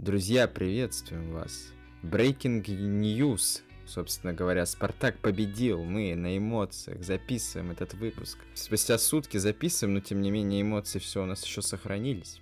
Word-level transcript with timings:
Друзья, 0.00 0.48
приветствуем 0.48 1.30
вас. 1.30 1.74
Breaking 2.02 2.64
News. 2.64 3.60
Собственно 3.84 4.32
говоря, 4.32 4.64
Спартак 4.64 5.18
победил. 5.18 5.84
Мы 5.84 6.14
на 6.14 6.38
эмоциях 6.38 7.04
записываем 7.04 7.70
этот 7.70 7.92
выпуск. 7.92 8.38
Спустя 8.54 8.96
сутки 8.96 9.36
записываем, 9.36 9.96
но 9.96 10.00
тем 10.00 10.22
не 10.22 10.30
менее 10.30 10.62
эмоции 10.62 11.00
все 11.00 11.22
у 11.22 11.26
нас 11.26 11.44
еще 11.44 11.60
сохранились. 11.60 12.40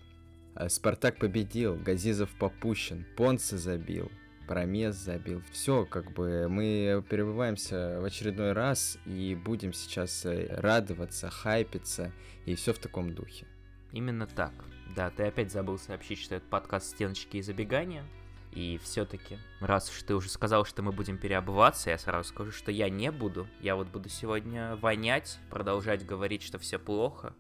А 0.55 0.69
Спартак 0.69 1.19
победил, 1.19 1.75
Газизов 1.75 2.31
попущен, 2.39 3.05
Понце 3.17 3.59
забил, 3.59 4.09
Промес 4.47 4.95
забил. 4.95 5.43
Все, 5.51 5.85
как 5.85 6.13
бы 6.13 6.47
мы 6.49 7.05
перебываемся 7.11 7.99
в 8.01 8.05
очередной 8.05 8.53
раз 8.53 8.99
и 9.05 9.35
будем 9.35 9.73
сейчас 9.73 10.25
э, 10.27 10.47
радоваться, 10.49 11.29
хайпиться 11.29 12.13
и 12.47 12.55
все 12.55 12.73
в 12.73 12.79
таком 12.79 13.17
духе. 13.17 13.49
Именно 13.91 14.29
так. 14.29 14.53
Да, 14.95 15.11
ты 15.11 15.25
опять 15.25 15.53
забыл 15.53 15.79
сообщить, 15.79 16.21
что 16.21 16.37
это 16.37 16.47
подкаст 16.49 16.91
«Стеночки 16.91 17.37
и 17.37 17.43
забегания». 17.43 18.05
И 18.53 18.81
все-таки, 18.83 19.39
раз 19.61 19.91
уж 19.91 20.03
ты 20.03 20.15
уже 20.15 20.31
сказал, 20.31 20.65
что 20.65 20.83
мы 20.83 20.91
будем 20.91 21.19
переобуваться, 21.19 21.91
я 21.91 21.99
сразу 21.99 22.29
скажу, 22.29 22.51
что 22.51 22.73
я 22.73 22.89
не 22.89 23.13
буду. 23.13 23.47
Я 23.61 23.77
вот 23.77 23.89
буду 23.89 24.09
сегодня 24.09 24.77
вонять, 24.77 25.39
продолжать 25.51 26.05
говорить, 26.07 26.43
что 26.43 26.59
все 26.59 26.79
плохо, 26.79 27.35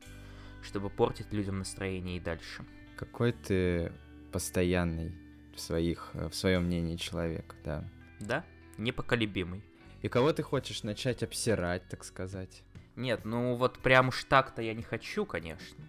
чтобы 0.62 0.90
портить 0.90 1.32
людям 1.32 1.58
настроение 1.58 2.18
и 2.18 2.20
дальше. 2.20 2.64
Какой 2.96 3.32
ты 3.32 3.92
постоянный 4.32 5.14
в, 5.54 5.60
своих, 5.60 6.10
в 6.12 6.32
своем 6.32 6.64
мнении 6.64 6.96
человек, 6.96 7.56
да. 7.64 7.84
Да, 8.20 8.44
непоколебимый. 8.76 9.64
И 10.02 10.08
кого 10.08 10.32
ты 10.32 10.42
хочешь 10.42 10.82
начать 10.82 11.22
обсирать, 11.22 11.88
так 11.88 12.04
сказать? 12.04 12.62
Нет, 12.94 13.24
ну 13.24 13.54
вот 13.54 13.78
прям 13.78 14.08
уж 14.08 14.24
так-то 14.24 14.60
я 14.62 14.74
не 14.74 14.82
хочу, 14.82 15.24
конечно. 15.24 15.88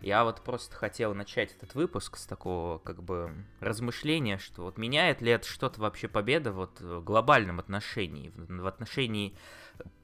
Я 0.00 0.24
вот 0.24 0.42
просто 0.42 0.76
хотел 0.76 1.14
начать 1.14 1.52
этот 1.56 1.74
выпуск 1.74 2.16
с 2.16 2.26
такого, 2.26 2.78
как 2.78 3.02
бы, 3.02 3.32
размышления, 3.60 4.38
что 4.38 4.62
вот 4.62 4.78
меняет 4.78 5.22
ли 5.22 5.30
это 5.30 5.46
что-то 5.46 5.80
вообще 5.80 6.06
победа 6.06 6.52
вот 6.52 6.80
в 6.80 7.02
глобальном 7.02 7.58
отношении, 7.58 8.30
в, 8.36 8.62
в 8.62 8.66
отношении 8.66 9.34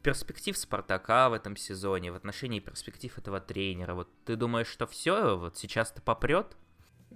перспектив 0.02 0.56
Спартака 0.56 1.28
в 1.28 1.34
этом 1.34 1.56
сезоне, 1.56 2.12
в 2.12 2.16
отношении 2.16 2.60
перспектив 2.60 3.16
этого 3.16 3.40
тренера. 3.40 3.94
Вот 3.94 4.08
ты 4.24 4.36
думаешь, 4.36 4.66
что 4.66 4.86
все, 4.86 5.36
вот 5.36 5.56
сейчас-то 5.56 6.02
попрет? 6.02 6.56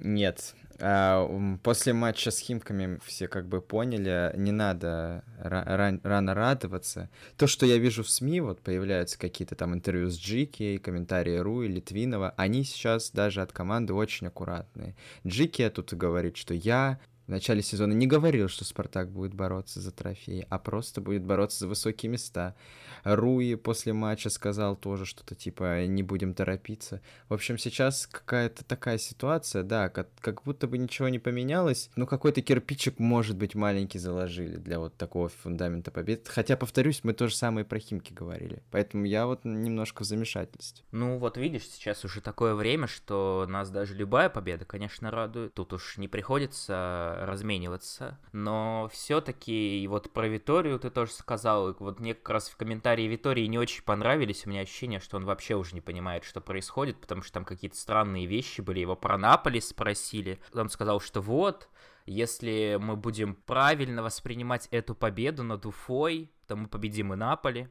Нет. 0.01 0.55
А, 0.79 1.59
после 1.63 1.93
матча 1.93 2.31
с 2.31 2.39
Химками 2.39 2.99
все 3.05 3.29
как 3.29 3.49
бы 3.49 3.61
поняли, 3.63 4.33
не 4.37 4.53
надо 4.53 5.25
рано 5.39 6.35
радоваться. 6.35 7.09
То, 7.37 7.47
что 7.47 7.65
я 7.65 7.79
вижу 7.79 8.03
в 8.03 8.11
СМИ, 8.11 8.41
вот 8.41 8.61
появляются 8.61 9.19
какие-то 9.19 9.55
там 9.55 9.75
интервью 9.75 10.11
с 10.11 10.19
Джики, 10.19 10.79
комментарии 10.79 11.39
Руи, 11.39 11.69
Литвинова, 11.69 12.35
они 12.37 12.65
сейчас 12.65 13.11
даже 13.11 13.41
от 13.41 13.53
команды 13.53 13.95
очень 13.95 14.27
аккуратные. 14.27 14.95
Джики 15.27 15.69
тут 15.71 15.95
говорит, 15.95 16.37
что 16.37 16.53
я 16.53 16.99
в 17.27 17.29
начале 17.29 17.63
сезона 17.63 17.93
не 17.93 18.07
говорил, 18.07 18.49
что 18.49 18.65
Спартак 18.65 19.11
будет 19.11 19.35
бороться 19.35 19.81
за 19.81 19.91
трофей, 19.91 20.47
а 20.49 20.59
просто 20.59 21.01
будет 21.01 21.23
бороться 21.23 21.61
за 21.61 21.69
высокие 21.69 22.11
места. 22.11 22.55
Руи 23.03 23.55
после 23.55 23.93
матча 23.93 24.31
сказал 24.31 24.77
тоже 24.77 25.07
что-то 25.07 25.35
типа 25.35 25.87
«не 25.87 26.03
будем 26.03 26.35
торопиться». 26.35 27.01
В 27.29 27.35
общем, 27.35 27.59
сейчас 27.59 28.07
какая-то 28.07 28.65
такая 28.65 28.99
ситуация, 28.99 29.63
да, 29.63 29.89
как, 29.89 30.09
как 30.21 30.43
будто 30.45 30.67
бы 30.67 30.79
ничего 30.79 31.09
не 31.09 31.19
поменялось, 31.19 31.91
но 31.97 32.07
какой-то 32.07 32.43
кирпичик, 32.43 32.99
может 32.99 33.37
быть, 33.37 33.55
маленький 33.55 33.99
заложили 33.99 34.57
для 34.57 34.79
вот 34.79 34.97
такого 34.97 35.29
фундамента 35.29 35.91
побед. 35.91 36.29
Хотя, 36.29 36.57
повторюсь, 36.57 37.03
мы 37.03 37.13
то 37.13 37.29
же 37.29 37.35
самое 37.35 37.65
про 37.67 37.79
Химки 37.79 38.13
говорили, 38.13 38.63
поэтому 38.71 39.05
я 39.05 39.27
вот 39.27 39.45
немножко 39.45 40.03
в 40.03 40.07
замешательстве. 40.07 40.85
Ну 40.93 41.19
вот 41.19 41.37
видишь, 41.37 41.67
сейчас 41.69 42.05
уже 42.05 42.21
такое 42.21 42.55
время, 42.55 42.87
что 42.87 43.47
нас 43.49 43.71
даже 43.71 43.95
любая 43.95 44.29
победа, 44.29 44.65
конечно, 44.65 45.11
радует. 45.11 45.55
Тут 45.55 45.73
уж 45.73 45.97
не 45.99 46.09
приходится 46.09 47.16
размениваться, 47.25 48.19
но 48.33 48.89
все-таки 48.93 49.87
вот 49.89 50.13
про 50.13 50.29
Виторию 50.29 50.79
ты 50.79 50.91
тоже 50.91 51.13
сказал, 51.13 51.75
вот 51.79 52.01
мне 52.01 52.15
как 52.15 52.31
раз 52.31 52.49
в 52.49 52.57
комментарии 52.57 53.05
Витории 53.05 53.47
не 53.47 53.59
очень 53.59 53.83
понравились. 53.83 54.47
У 54.47 54.51
меня 54.51 54.61
ощущение, 54.61 55.01
что 55.01 55.17
он 55.17 55.25
вообще 55.25 55.55
уже 55.55 55.75
не 55.75 55.81
понимает, 55.81 56.25
что 56.25 56.41
происходит, 56.41 57.01
потому 57.01 57.23
что 57.23 57.33
там 57.35 57.45
какие-то 57.45 57.77
странные 57.77 58.27
вещи 58.27 58.61
были. 58.61 58.81
Его 58.81 58.97
про 58.97 59.17
Наполи 59.19 59.61
спросили. 59.61 60.39
Он 60.55 60.69
сказал, 60.69 61.01
что 61.01 61.21
вот, 61.21 61.69
если 62.05 62.79
мы 62.81 62.97
будем 62.97 63.35
правильно 63.35 64.03
воспринимать 64.03 64.69
эту 64.71 64.95
победу 64.95 65.43
над 65.43 65.67
Уфой, 65.67 66.31
то 66.47 66.57
мы 66.57 66.69
победим 66.69 67.13
и 67.13 67.17
Наполи. 67.17 67.69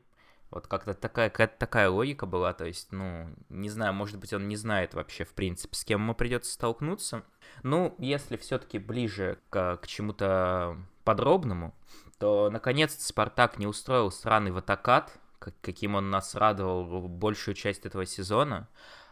Вот 0.55 0.67
как-то 0.67 0.93
такая, 0.93 1.29
какая-то 1.29 1.59
такая 1.59 1.89
логика 1.89 2.25
была, 2.25 2.53
то 2.53 2.63
есть, 2.63 2.93
ну, 2.93 3.29
не 3.49 3.69
знаю, 3.69 3.93
может 3.93 4.17
быть, 4.17 4.31
он 4.31 4.47
не 4.47 4.55
знает 4.55 4.93
вообще, 4.93 5.25
в 5.25 5.33
принципе, 5.33 5.75
с 5.75 5.83
кем 5.83 6.03
ему 6.03 6.16
придется 6.16 6.53
столкнуться. 6.53 7.23
Ну, 7.61 7.93
если 7.97 8.38
все-таки 8.38 8.79
ближе 8.79 9.38
к, 9.49 9.75
к 9.75 9.85
чему-то 9.85 10.77
подробному, 11.03 11.75
то 12.19 12.49
наконец-то 12.49 13.03
Спартак 13.03 13.59
не 13.59 13.67
устроил 13.67 14.11
странный 14.11 14.51
ватакат, 14.51 15.11
каким 15.59 15.95
он 15.95 16.09
нас 16.09 16.35
радовал 16.35 17.09
большую 17.09 17.53
часть 17.53 17.85
этого 17.85 18.05
сезона. 18.05 18.69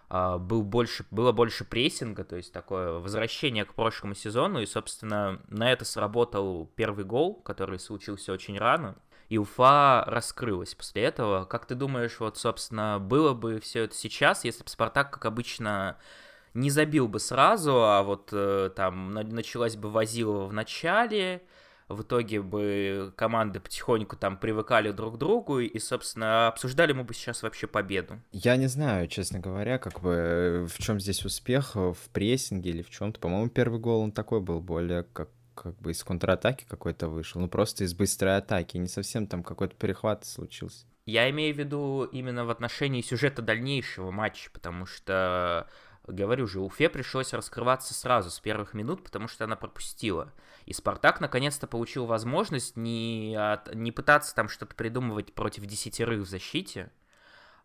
Uh, 0.09 0.37
был 0.37 0.61
больше, 0.63 1.05
было 1.11 1.31
больше 1.31 1.65
прессинга, 1.65 2.23
то 2.23 2.37
есть 2.37 2.53
такое 2.53 2.99
возвращение 2.99 3.65
к 3.65 3.73
прошлому 3.73 4.13
сезону, 4.13 4.61
и, 4.61 4.65
собственно, 4.65 5.41
на 5.47 5.71
это 5.71 5.85
сработал 5.85 6.71
первый 6.75 7.03
гол, 7.03 7.41
который 7.41 7.79
случился 7.79 8.31
очень 8.31 8.57
рано, 8.57 8.95
и 9.33 9.37
Уфа 9.39 10.03
раскрылась 10.05 10.75
после 10.75 11.01
этого. 11.05 11.45
Как 11.45 11.65
ты 11.65 11.73
думаешь, 11.73 12.19
вот, 12.19 12.37
собственно, 12.37 12.99
было 12.99 13.33
бы 13.33 13.59
все 13.59 13.85
это 13.85 13.95
сейчас, 13.95 14.43
если 14.43 14.63
бы 14.63 14.69
Спартак, 14.69 15.09
как 15.09 15.25
обычно, 15.25 15.97
не 16.53 16.69
забил 16.69 17.07
бы 17.07 17.19
сразу, 17.19 17.83
а 17.83 18.03
вот 18.03 18.29
э, 18.31 18.69
там 18.75 19.11
началась 19.11 19.75
бы 19.75 19.89
Вазилова 19.89 20.45
в 20.45 20.53
начале, 20.53 21.41
в 21.87 22.03
итоге 22.03 22.43
бы 22.43 23.11
команды 23.15 23.59
потихоньку 23.59 24.17
там 24.17 24.37
привыкали 24.37 24.91
друг 24.91 25.15
к 25.15 25.17
другу 25.17 25.61
и, 25.61 25.79
собственно, 25.79 26.47
обсуждали 26.47 26.93
мы 26.93 27.03
бы 27.03 27.15
сейчас 27.15 27.41
вообще 27.41 27.65
победу. 27.65 28.21
Я 28.33 28.55
не 28.55 28.67
знаю, 28.67 29.07
честно 29.07 29.39
говоря, 29.39 29.79
как 29.79 29.99
бы 29.99 30.67
в 30.69 30.77
чем 30.79 30.99
здесь 30.99 31.25
успех, 31.25 31.73
в 31.73 31.97
прессинге 32.13 32.69
или 32.69 32.83
в 32.83 32.91
чем-то. 32.91 33.19
По-моему, 33.19 33.49
первый 33.49 33.79
гол 33.79 34.01
он 34.01 34.11
такой 34.11 34.41
был 34.41 34.61
более 34.61 35.01
как 35.01 35.29
как 35.55 35.79
бы 35.79 35.91
из 35.91 36.03
контратаки 36.03 36.65
какой-то 36.67 37.07
вышел, 37.07 37.41
ну 37.41 37.47
просто 37.47 37.83
из 37.83 37.93
быстрой 37.93 38.37
атаки, 38.37 38.77
не 38.77 38.87
совсем 38.87 39.27
там 39.27 39.43
какой-то 39.43 39.75
перехват 39.75 40.25
случился. 40.25 40.85
Я 41.05 41.29
имею 41.29 41.53
в 41.53 41.57
виду 41.57 42.03
именно 42.11 42.45
в 42.45 42.49
отношении 42.49 43.01
сюжета 43.01 43.41
дальнейшего 43.41 44.11
матча, 44.11 44.49
потому 44.51 44.85
что 44.85 45.67
Говорю 46.05 46.47
же, 46.47 46.59
Уфе 46.59 46.89
пришлось 46.89 47.31
раскрываться 47.31 47.93
сразу 47.93 48.29
с 48.29 48.39
первых 48.41 48.73
минут, 48.73 49.03
потому 49.03 49.29
что 49.29 49.45
она 49.45 49.55
пропустила. 49.55 50.33
И 50.65 50.73
Спартак 50.73 51.21
наконец-то 51.21 51.65
получил 51.65 52.05
возможность 52.05 52.75
не, 52.75 53.35
от, 53.39 53.73
не 53.73 53.93
пытаться 53.93 54.35
там 54.35 54.49
что-то 54.49 54.75
придумывать 54.75 55.33
против 55.33 55.65
десятерых 55.65 56.23
в 56.23 56.29
защите, 56.29 56.91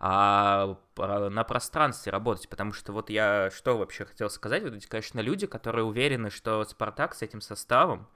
а 0.01 0.79
на 0.97 1.45
пространстве 1.45 2.13
работать, 2.13 2.49
потому 2.49 2.73
что 2.73 2.93
вот 2.93 3.11
я 3.11 3.51
что 3.51 3.77
вообще 3.77 4.05
хотел 4.05 4.31
сказать, 4.31 4.63
вот 4.63 4.75
эти, 4.75 4.87
конечно, 4.87 5.21
люди, 5.21 5.47
которые 5.47 5.85
уверены, 5.85 6.31
что 6.31 6.65
Спартак 6.65 7.15
с 7.15 7.23
этим 7.23 7.41
составом 7.41 8.09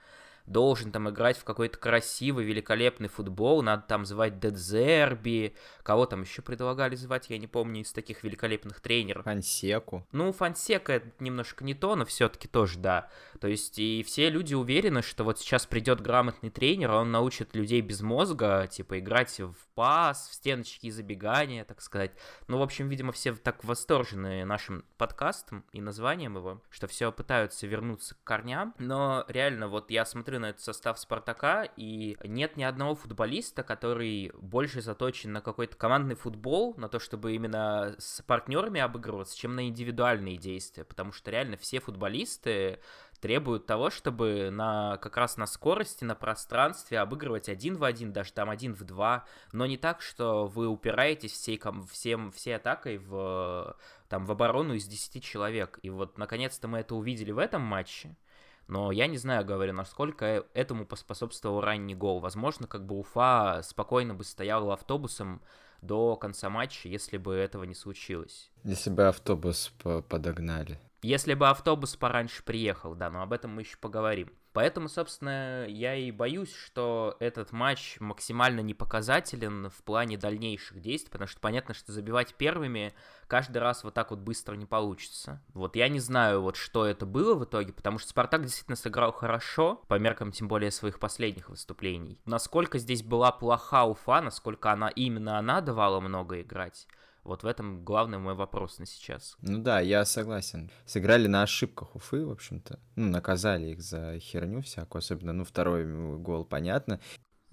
должен 0.46 0.92
там 0.92 1.08
играть 1.08 1.38
в 1.38 1.44
какой-то 1.44 1.78
красивый, 1.78 2.44
великолепный 2.44 3.08
футбол, 3.08 3.62
надо 3.62 3.84
там 3.86 4.04
звать 4.04 4.38
Дедзерби, 4.38 5.54
кого 5.82 6.06
там 6.06 6.22
еще 6.22 6.42
предлагали 6.42 6.94
звать, 6.94 7.30
я 7.30 7.38
не 7.38 7.46
помню, 7.46 7.82
из 7.82 7.92
таких 7.92 8.22
великолепных 8.22 8.80
тренеров. 8.80 9.24
Фансеку. 9.24 10.06
Ну, 10.12 10.32
Фансека 10.32 10.92
это 10.92 11.10
немножко 11.20 11.64
не 11.64 11.74
то, 11.74 11.96
но 11.96 12.04
все-таки 12.04 12.48
тоже 12.48 12.78
да. 12.78 13.08
То 13.40 13.48
есть 13.48 13.78
и 13.78 14.02
все 14.02 14.30
люди 14.30 14.54
уверены, 14.54 15.02
что 15.02 15.24
вот 15.24 15.38
сейчас 15.38 15.66
придет 15.66 16.00
грамотный 16.00 16.50
тренер, 16.50 16.92
он 16.92 17.10
научит 17.10 17.54
людей 17.54 17.80
без 17.80 18.00
мозга, 18.00 18.66
типа, 18.70 18.98
играть 18.98 19.40
в 19.40 19.54
пас, 19.74 20.28
в 20.28 20.34
стеночки 20.34 20.86
и 20.86 20.90
забегания, 20.90 21.64
так 21.64 21.80
сказать. 21.80 22.12
Ну, 22.48 22.58
в 22.58 22.62
общем, 22.62 22.88
видимо, 22.88 23.12
все 23.12 23.34
так 23.34 23.64
восторжены 23.64 24.44
нашим 24.44 24.84
подкастом 24.98 25.64
и 25.72 25.80
названием 25.80 26.36
его, 26.36 26.62
что 26.70 26.86
все 26.86 27.10
пытаются 27.12 27.66
вернуться 27.66 28.14
к 28.14 28.24
корням, 28.24 28.74
но 28.78 29.24
реально 29.28 29.68
вот 29.68 29.90
я 29.90 30.04
смотрю 30.04 30.31
смотрю 30.32 30.40
на 30.40 30.50
этот 30.50 30.62
состав 30.62 30.98
Спартака, 30.98 31.64
и 31.76 32.16
нет 32.24 32.56
ни 32.56 32.62
одного 32.62 32.94
футболиста, 32.94 33.62
который 33.62 34.32
больше 34.40 34.80
заточен 34.80 35.32
на 35.32 35.42
какой-то 35.42 35.76
командный 35.76 36.14
футбол, 36.14 36.74
на 36.78 36.88
то, 36.88 36.98
чтобы 36.98 37.34
именно 37.34 37.94
с 37.98 38.22
партнерами 38.22 38.80
обыгрываться, 38.80 39.36
чем 39.36 39.54
на 39.54 39.68
индивидуальные 39.68 40.38
действия, 40.38 40.84
потому 40.84 41.12
что 41.12 41.30
реально 41.30 41.58
все 41.58 41.80
футболисты 41.80 42.78
требуют 43.20 43.66
того, 43.66 43.90
чтобы 43.90 44.50
на, 44.50 44.96
как 44.96 45.16
раз 45.18 45.36
на 45.36 45.46
скорости, 45.46 46.04
на 46.04 46.14
пространстве 46.14 46.98
обыгрывать 46.98 47.48
один 47.50 47.76
в 47.76 47.84
один, 47.84 48.12
даже 48.12 48.32
там 48.32 48.48
один 48.48 48.74
в 48.74 48.82
два, 48.84 49.26
но 49.52 49.66
не 49.66 49.76
так, 49.76 50.00
что 50.00 50.46
вы 50.46 50.66
упираетесь 50.66 51.32
всей, 51.32 51.60
всем, 51.90 52.32
всей 52.32 52.56
атакой 52.56 52.96
в, 52.98 53.76
там, 54.08 54.24
в 54.24 54.30
оборону 54.32 54.74
из 54.74 54.86
10 54.86 55.22
человек. 55.22 55.78
И 55.82 55.90
вот, 55.90 56.16
наконец-то, 56.16 56.68
мы 56.68 56.78
это 56.78 56.94
увидели 56.94 57.32
в 57.32 57.38
этом 57.38 57.62
матче. 57.62 58.16
Но 58.72 58.90
я 58.90 59.06
не 59.06 59.18
знаю, 59.18 59.44
говорю, 59.44 59.74
насколько 59.74 60.46
этому 60.54 60.86
поспособствовал 60.86 61.60
ранний 61.60 61.94
гол. 61.94 62.20
Возможно, 62.20 62.66
как 62.66 62.86
бы 62.86 62.98
Уфа 62.98 63.60
спокойно 63.62 64.14
бы 64.14 64.24
стоял 64.24 64.70
автобусом 64.70 65.42
до 65.82 66.16
конца 66.16 66.48
матча, 66.48 66.88
если 66.88 67.18
бы 67.18 67.34
этого 67.34 67.64
не 67.64 67.74
случилось. 67.74 68.50
Если 68.64 68.88
бы 68.88 69.06
автобус 69.08 69.74
подогнали. 70.08 70.80
Если 71.02 71.34
бы 71.34 71.50
автобус 71.50 71.96
пораньше 71.96 72.42
приехал, 72.42 72.94
да, 72.94 73.10
но 73.10 73.20
об 73.20 73.34
этом 73.34 73.50
мы 73.54 73.60
еще 73.60 73.76
поговорим. 73.76 74.30
Поэтому, 74.52 74.88
собственно, 74.88 75.66
я 75.66 75.94
и 75.94 76.10
боюсь, 76.10 76.54
что 76.54 77.16
этот 77.20 77.52
матч 77.52 77.96
максимально 78.00 78.60
непоказателен 78.60 79.70
в 79.70 79.82
плане 79.82 80.18
дальнейших 80.18 80.80
действий, 80.80 81.10
потому 81.10 81.28
что 81.28 81.40
понятно, 81.40 81.72
что 81.74 81.92
забивать 81.92 82.34
первыми 82.34 82.92
каждый 83.26 83.58
раз 83.58 83.82
вот 83.82 83.94
так 83.94 84.10
вот 84.10 84.20
быстро 84.20 84.54
не 84.54 84.66
получится. 84.66 85.42
Вот 85.54 85.74
я 85.76 85.88
не 85.88 86.00
знаю, 86.00 86.42
вот 86.42 86.56
что 86.56 86.84
это 86.84 87.06
было 87.06 87.34
в 87.34 87.44
итоге, 87.44 87.72
потому 87.72 87.98
что 87.98 88.10
Спартак 88.10 88.42
действительно 88.42 88.76
сыграл 88.76 89.12
хорошо, 89.12 89.82
по 89.88 89.98
меркам 89.98 90.32
тем 90.32 90.48
более 90.48 90.70
своих 90.70 90.98
последних 90.98 91.48
выступлений. 91.48 92.20
Насколько 92.26 92.78
здесь 92.78 93.02
была 93.02 93.32
плоха 93.32 93.84
Уфа, 93.84 94.20
насколько 94.20 94.70
она 94.70 94.88
именно 94.88 95.38
она 95.38 95.62
давала 95.62 96.00
много 96.00 96.42
играть, 96.42 96.86
вот 97.24 97.42
в 97.42 97.46
этом 97.46 97.84
главный 97.84 98.18
мой 98.18 98.34
вопрос 98.34 98.78
на 98.78 98.86
сейчас. 98.86 99.36
Ну 99.40 99.58
да, 99.58 99.80
я 99.80 100.04
согласен. 100.04 100.70
Сыграли 100.86 101.28
на 101.28 101.42
ошибках 101.42 101.94
Уфы, 101.94 102.24
в 102.24 102.30
общем-то. 102.30 102.80
Ну, 102.96 103.08
наказали 103.08 103.68
их 103.68 103.82
за 103.82 104.18
херню 104.18 104.62
всякую, 104.62 105.00
особенно, 105.00 105.32
ну, 105.32 105.44
второй 105.44 106.18
гол, 106.18 106.44
понятно. 106.44 107.00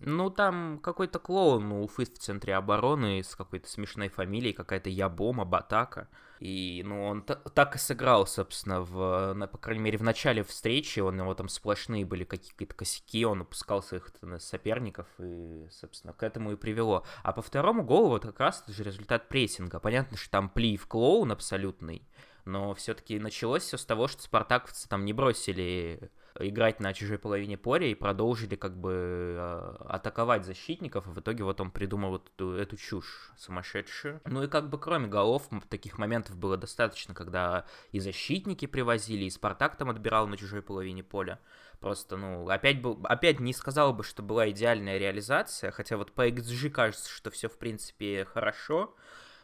Ну, 0.02 0.30
там 0.30 0.80
какой-то 0.82 1.20
клоун 1.20 1.72
у 1.72 1.84
Уфы 1.84 2.06
в 2.06 2.18
центре 2.18 2.56
обороны 2.56 3.22
с 3.22 3.36
какой-то 3.36 3.68
смешной 3.68 4.08
фамилией, 4.08 4.54
какая-то 4.54 4.90
Ябома, 4.90 5.44
Батака. 5.44 6.08
И, 6.40 6.84
ну, 6.86 7.06
он 7.06 7.24
так 7.24 7.76
и 7.76 7.80
сыграл, 7.80 8.26
собственно, 8.26 8.82
в, 8.82 9.34
на, 9.34 9.48
по 9.48 9.58
крайней 9.58 9.84
мере, 9.84 9.98
в 9.98 10.04
начале 10.04 10.44
встречи, 10.44 11.02
он, 11.02 11.20
его 11.20 11.34
там 11.34 11.50
сплошные 11.50 12.06
были 12.06 12.24
какие-то 12.24 12.74
косяки, 12.74 13.26
он 13.26 13.42
упускал 13.42 13.84
своих 13.84 14.10
соперников, 14.38 15.08
и, 15.20 15.68
собственно, 15.70 16.14
к 16.14 16.24
этому 16.24 16.54
и 16.54 16.56
привело. 16.56 17.04
А 17.24 17.34
по 17.34 17.42
второму 17.42 17.84
голу 17.84 18.08
вот 18.08 18.24
как 18.24 18.40
раз 18.40 18.64
это 18.64 18.72
же 18.72 18.84
результат 18.86 19.28
прессинга. 19.28 19.82
Понятно, 19.82 20.16
что 20.16 20.32
там 20.32 20.50
плив 20.50 20.88
клоун 20.88 21.34
абсолютный, 21.34 22.08
но 22.46 22.74
все-таки 22.74 23.20
началось 23.20 23.64
все 23.64 23.78
с 23.78 23.86
того, 23.86 24.08
что 24.08 24.22
спартаковцы 24.22 24.88
там 24.88 25.04
не 25.04 25.12
бросили 25.12 26.10
играть 26.40 26.80
на 26.80 26.94
чужой 26.94 27.18
половине 27.18 27.58
поля 27.58 27.88
и 27.88 27.96
продолжили 27.96 28.56
как 28.56 28.78
бы 28.78 29.36
а, 29.38 29.86
атаковать 29.90 30.46
защитников, 30.46 31.08
и 31.08 31.12
в 31.12 31.20
итоге 31.20 31.44
вот 31.44 31.60
он 31.62 31.72
придумал 31.72 32.12
вот 32.12 32.32
эту, 32.36 32.54
эту 32.54 32.78
чушь 32.78 33.32
сумасшедшую. 33.38 34.22
Ну 34.26 34.44
и 34.44 34.48
как 34.48 34.70
бы 34.70 34.80
кроме 34.80 35.08
голов 35.08 35.50
таких 35.70 35.98
моментов 35.98 36.38
было 36.38 36.58
достаточно, 36.58 37.14
когда 37.14 37.66
и 37.92 38.00
защитники 38.00 38.66
привозили, 38.66 39.26
и 39.26 39.30
Спартак 39.30 39.76
там 39.78 39.90
отбирал 39.90 40.28
на 40.28 40.38
чужой 40.38 40.62
половине 40.62 41.04
поля. 41.04 41.40
Просто, 41.80 42.18
ну, 42.18 42.50
опять, 42.50 42.82
был, 42.82 43.00
опять 43.04 43.40
не 43.40 43.54
сказал 43.54 43.94
бы, 43.94 44.04
что 44.04 44.22
была 44.22 44.50
идеальная 44.50 44.98
реализация, 44.98 45.72
хотя 45.72 45.96
вот 45.96 46.12
по 46.12 46.28
XG 46.28 46.70
кажется, 46.70 47.10
что 47.10 47.32
все 47.32 47.48
в 47.48 47.58
принципе 47.58 48.26
хорошо, 48.26 48.96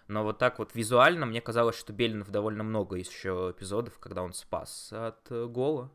но 0.07 0.23
вот 0.23 0.37
так 0.37 0.59
вот 0.59 0.75
визуально 0.75 1.25
мне 1.25 1.41
казалось, 1.41 1.77
что 1.77 1.93
Белинов 1.93 2.29
довольно 2.29 2.63
много 2.63 2.97
еще 2.97 3.53
эпизодов, 3.55 3.97
когда 3.99 4.21
он 4.21 4.33
спас 4.33 4.89
от 4.91 5.31
э, 5.31 5.45
гола. 5.45 5.91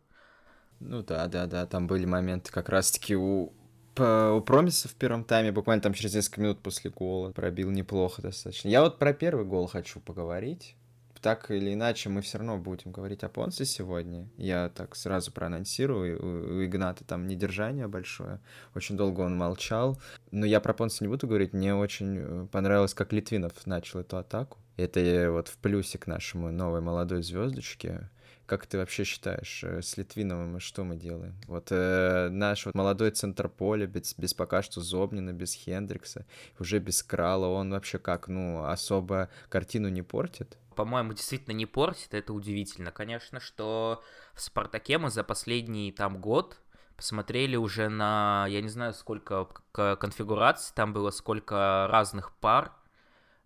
Ну 0.81 1.03
да, 1.03 1.27
да, 1.29 1.47
да, 1.47 1.67
там 1.67 1.87
были 1.87 2.06
моменты 2.06 2.50
как 2.50 2.69
раз-таки 2.69 3.15
у, 3.15 3.53
у 3.97 4.41
Промиса 4.41 4.88
в 4.88 4.94
первом 4.94 5.25
тайме, 5.25 5.53
буквально 5.53 5.82
там 5.82 5.93
через 5.93 6.15
несколько 6.15 6.41
минут 6.41 6.61
после 6.61 6.91
гола, 6.91 7.32
пробил 7.32 7.71
неплохо 7.71 8.23
достаточно. 8.23 8.69
Я 8.69 8.82
вот 8.82 8.99
про 8.99 9.12
первый 9.12 9.44
гол 9.44 9.67
хочу 9.67 10.00
поговорить. 10.00 10.77
Так 11.21 11.50
или 11.50 11.75
иначе, 11.75 12.09
мы 12.09 12.23
все 12.23 12.38
равно 12.38 12.56
будем 12.56 12.93
говорить 12.93 13.23
о 13.25 13.29
Понсе 13.29 13.67
сегодня. 13.67 14.27
Я 14.38 14.71
так 14.71 14.97
сразу 14.97 15.31
проанонсирую. 15.31 16.19
У 16.19 16.65
Игната 16.65 17.05
там 17.05 17.27
недержание 17.27 17.88
большое. 17.88 18.41
Очень 18.75 18.97
долго 18.97 19.21
он 19.21 19.37
молчал. 19.37 20.00
Но 20.31 20.47
я 20.47 20.61
про 20.61 20.73
Понса 20.73 21.05
не 21.05 21.09
буду 21.09 21.27
говорить. 21.27 21.53
Мне 21.53 21.75
очень 21.75 22.17
э, 22.17 22.47
понравилось, 22.50 22.94
как 22.94 23.12
Литвинов 23.12 23.53
начал 23.67 24.00
эту 24.00 24.17
атаку. 24.17 24.56
Это 24.79 25.31
вот 25.31 25.49
в 25.49 25.59
плюсе 25.59 25.99
к 25.99 26.06
нашему 26.06 26.50
новой 26.50 26.81
молодой 26.81 27.23
звездочке 27.23 28.09
как 28.50 28.67
ты 28.67 28.79
вообще 28.79 29.05
считаешь, 29.05 29.62
э, 29.62 29.81
с 29.81 29.97
Литвиновым 29.97 30.58
что 30.58 30.82
мы 30.82 30.97
делаем? 30.97 31.37
Вот 31.47 31.69
э, 31.70 32.29
наш 32.32 32.67
вот 32.67 32.75
молодой 32.75 33.12
центр 33.12 33.49
поля, 33.49 33.87
без, 33.87 34.12
без 34.19 34.35
пока 34.35 34.61
что 34.61 34.81
Зобнина, 34.81 35.32
без 35.32 35.55
Хендрикса, 35.55 36.26
уже 36.58 36.81
без 36.81 37.05
Крала, 37.05 37.47
он 37.47 37.70
вообще 37.70 38.00
как, 38.00 38.26
ну, 38.26 38.64
особо 38.64 39.29
картину 39.49 39.88
не 39.88 40.02
портит? 40.02 40.58
По-моему, 40.75 41.12
действительно 41.12 41.55
не 41.55 41.67
портит, 41.67 42.12
это 42.12 42.32
удивительно. 42.32 42.91
Конечно, 42.91 43.38
что 43.38 44.02
в 44.35 44.41
«Спартаке» 44.41 44.99
мы 44.99 45.11
за 45.11 45.23
последний 45.23 45.93
там 45.93 46.20
год 46.20 46.58
посмотрели 46.96 47.55
уже 47.55 47.88
на, 47.88 48.49
я 48.49 48.62
не 48.62 48.69
знаю, 48.69 48.94
сколько 48.94 49.46
конфигураций 49.70 50.73
там 50.75 50.93
было, 50.93 51.11
сколько 51.11 51.87
разных 51.88 52.32
пар, 52.32 52.73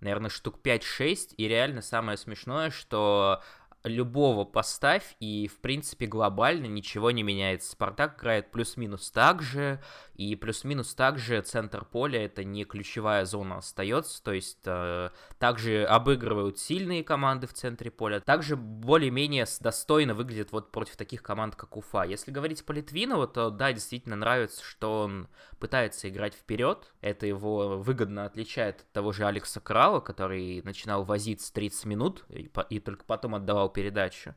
наверное, 0.01 0.31
штук 0.31 0.61
5-6, 0.63 1.35
и 1.37 1.49
реально 1.49 1.83
самое 1.83 2.17
смешное, 2.17 2.71
что 2.71 3.43
любого 3.85 4.45
поставь, 4.45 5.15
и, 5.21 5.47
в 5.47 5.61
принципе, 5.61 6.07
глобально 6.07 6.67
ничего 6.67 7.11
не 7.11 7.23
меняется. 7.23 7.71
Спартак 7.73 8.19
играет 8.19 8.51
плюс-минус 8.51 9.11
так 9.11 9.43
же, 9.43 9.81
и 10.15 10.37
плюс-минус 10.37 10.95
также 10.95 11.41
центр 11.43 11.85
поля 11.85 12.25
это 12.25 12.45
не 12.45 12.65
ключевая 12.65 13.25
зона 13.25 13.59
остается, 13.59 14.23
то 14.23 14.33
есть 14.33 14.61
э, 14.65 15.11
также 15.39 15.85
обыгрывают 15.85 16.59
сильные 16.59 17.03
команды 17.03 17.47
в 17.47 17.53
центре 17.53 17.91
поля, 17.91 18.21
также 18.21 18.57
более-менее 18.57 19.47
достойно 19.61 20.15
выглядит 20.15 20.53
вот 20.53 20.71
против 20.71 20.97
таких 20.97 21.23
команд, 21.23 21.57
как 21.57 21.77
Уфа. 21.77 22.05
Если 22.05 22.31
говорить 22.31 22.65
по 22.65 22.73
Литвинову, 22.73 23.27
то 23.27 23.51
да, 23.51 23.73
действительно 23.73 24.17
нравится, 24.17 24.63
что 24.63 25.03
он 25.03 25.29
пытается 25.59 26.09
играть 26.09 26.35
вперед, 26.35 26.93
это 27.01 27.27
его 27.27 27.79
выгодно 27.79 28.25
отличает 28.25 28.81
от 28.81 28.93
того 28.93 29.13
же 29.13 29.27
Алекса 29.27 29.61
Крала, 29.61 30.01
который 30.01 30.63
начинал 30.63 31.05
возиться 31.05 31.53
30 31.53 31.85
минут 31.87 32.25
и, 32.29 32.51
и 32.71 32.81
только 32.81 33.05
потом 33.05 33.35
отдавал 33.35 33.69
передачу 33.69 34.35